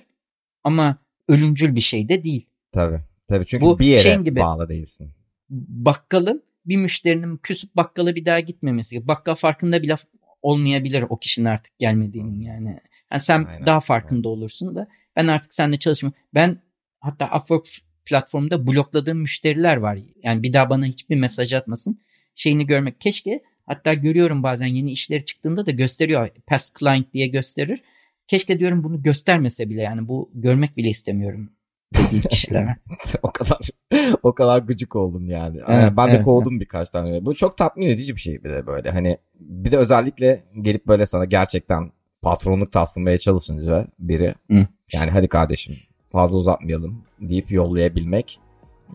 ama 0.64 0.98
ölümcül 1.28 1.76
bir 1.76 1.82
şey 1.82 2.10
de 2.10 2.24
değil. 2.24 2.46
Tabii. 2.72 3.00
Tabii 3.28 3.46
çünkü 3.46 3.66
Bu 3.66 3.80
bir 3.80 3.86
yere 3.86 4.24
gibi. 4.24 4.40
bağlı 4.40 4.70
değilsin. 4.70 5.12
Bakkalın 5.50 6.44
bir 6.66 6.78
müşterinin 6.78 7.38
küsüp 7.38 7.76
bakkala 7.76 8.16
bir 8.16 8.26
daha 8.26 8.40
gitmemesi. 8.40 9.08
Bakkal 9.08 9.36
farkında 9.36 9.82
bile 9.82 9.96
olmayabilir 10.42 11.06
o 11.10 11.18
kişinin 11.18 11.46
artık 11.46 11.80
gelmediğinin 11.80 12.42
yani. 12.42 12.80
yani 13.12 13.22
sen 13.22 13.46
Aynen. 13.46 13.66
daha 13.66 13.80
farkında 13.80 14.30
olursun 14.30 14.76
da 14.76 14.88
ben 15.16 15.28
artık 15.28 15.54
seninle 15.54 15.80
çalışmıyorum. 15.80 16.20
Ben 16.34 16.58
hatta 17.00 17.38
Upwork 17.38 17.68
platformunda 18.06 18.68
blokladığım 18.68 19.18
müşteriler 19.18 19.78
var. 19.78 20.00
Yani 20.24 20.44
bir 20.44 20.54
daha 20.54 20.70
bana 20.70 20.86
hiçbir 20.86 21.16
mesaj 21.16 21.54
atmasın. 21.54 22.00
Şeyini 22.36 22.66
görmek. 22.66 23.02
Keşke 23.02 23.42
Hatta 23.66 23.94
görüyorum 23.94 24.44
bazen 24.44 24.68
yeni 24.68 24.92
işleri 24.92 25.26
çıktığında 25.26 25.66
da 25.66 25.72
gösteriyor. 25.72 26.30
Past 26.48 26.80
client 26.80 27.14
diye 27.14 27.28
gösterir. 27.28 27.82
Keşke 28.28 28.60
diyorum 28.60 28.84
bunu 28.84 29.04
göstermese 29.04 29.70
bile 29.70 29.82
yani 29.82 30.08
bu 30.08 30.32
görmek 30.34 30.78
bile 30.78 30.90
istemiyorum 30.90 31.50
dediği 31.94 32.22
kişilere. 32.30 32.76
o 33.24 33.32
kadar 33.32 33.60
o 34.24 34.36
kadar 34.36 34.60
gıcık 34.60 34.96
oldum 34.96 35.30
yani. 35.30 35.62
Evet, 35.68 35.94
ben 35.98 36.08
de 36.08 36.16
evet, 36.16 36.26
kovdum 36.26 36.60
birkaç 36.60 36.90
tane. 36.90 37.26
Bu 37.26 37.36
çok 37.36 37.58
tatmin 37.58 37.88
edici 37.88 38.16
bir 38.16 38.22
şey 38.22 38.44
bir 38.44 38.50
de 38.50 38.68
böyle. 38.68 38.92
Hani 38.92 39.18
bir 39.40 39.72
de 39.72 39.78
özellikle 39.78 40.44
gelip 40.62 40.88
böyle 40.88 41.06
sana 41.06 41.26
gerçekten 41.26 41.92
patronluk 42.22 42.72
taslamaya 42.72 43.18
çalışınca 43.18 43.88
biri 44.00 44.34
Hı. 44.52 44.68
yani 44.94 45.12
hadi 45.12 45.28
kardeşim 45.28 45.76
fazla 46.12 46.38
uzatmayalım 46.38 47.04
deyip 47.20 47.52
yollayabilmek. 47.52 48.40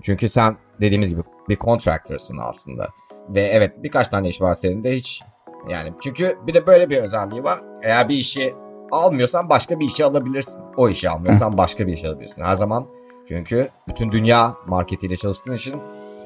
Çünkü 0.02 0.28
sen 0.28 0.56
dediğimiz 0.80 1.08
gibi 1.10 1.20
bir 1.48 1.56
contractor'sın 1.56 2.38
aslında. 2.42 2.88
Ve 3.28 3.40
evet 3.40 3.82
birkaç 3.82 4.08
tane 4.08 4.28
iş 4.28 4.40
var 4.40 4.54
senin 4.54 4.84
de 4.84 4.96
hiç 4.96 5.22
yani 5.68 5.92
çünkü 6.02 6.38
bir 6.46 6.54
de 6.54 6.66
böyle 6.66 6.90
bir 6.90 6.96
özelliği 6.96 7.44
var. 7.44 7.60
Eğer 7.82 8.08
bir 8.08 8.16
işi 8.16 8.54
almıyorsan 8.92 9.48
başka 9.48 9.80
bir 9.80 9.86
işi 9.86 10.04
alabilirsin. 10.04 10.62
O 10.76 10.88
işi 10.88 11.10
almıyorsan 11.10 11.58
başka 11.58 11.86
bir 11.86 11.92
işi 11.92 12.08
alabilirsin. 12.08 12.44
Her 12.44 12.54
zaman 12.54 12.86
çünkü 13.28 13.68
bütün 13.88 14.12
dünya 14.12 14.54
marketiyle 14.66 15.16
çalıştığın 15.16 15.54
için 15.54 15.74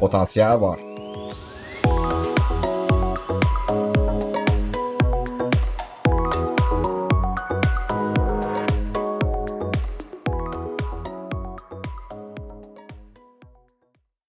potansiyel 0.00 0.61
var. 0.61 0.79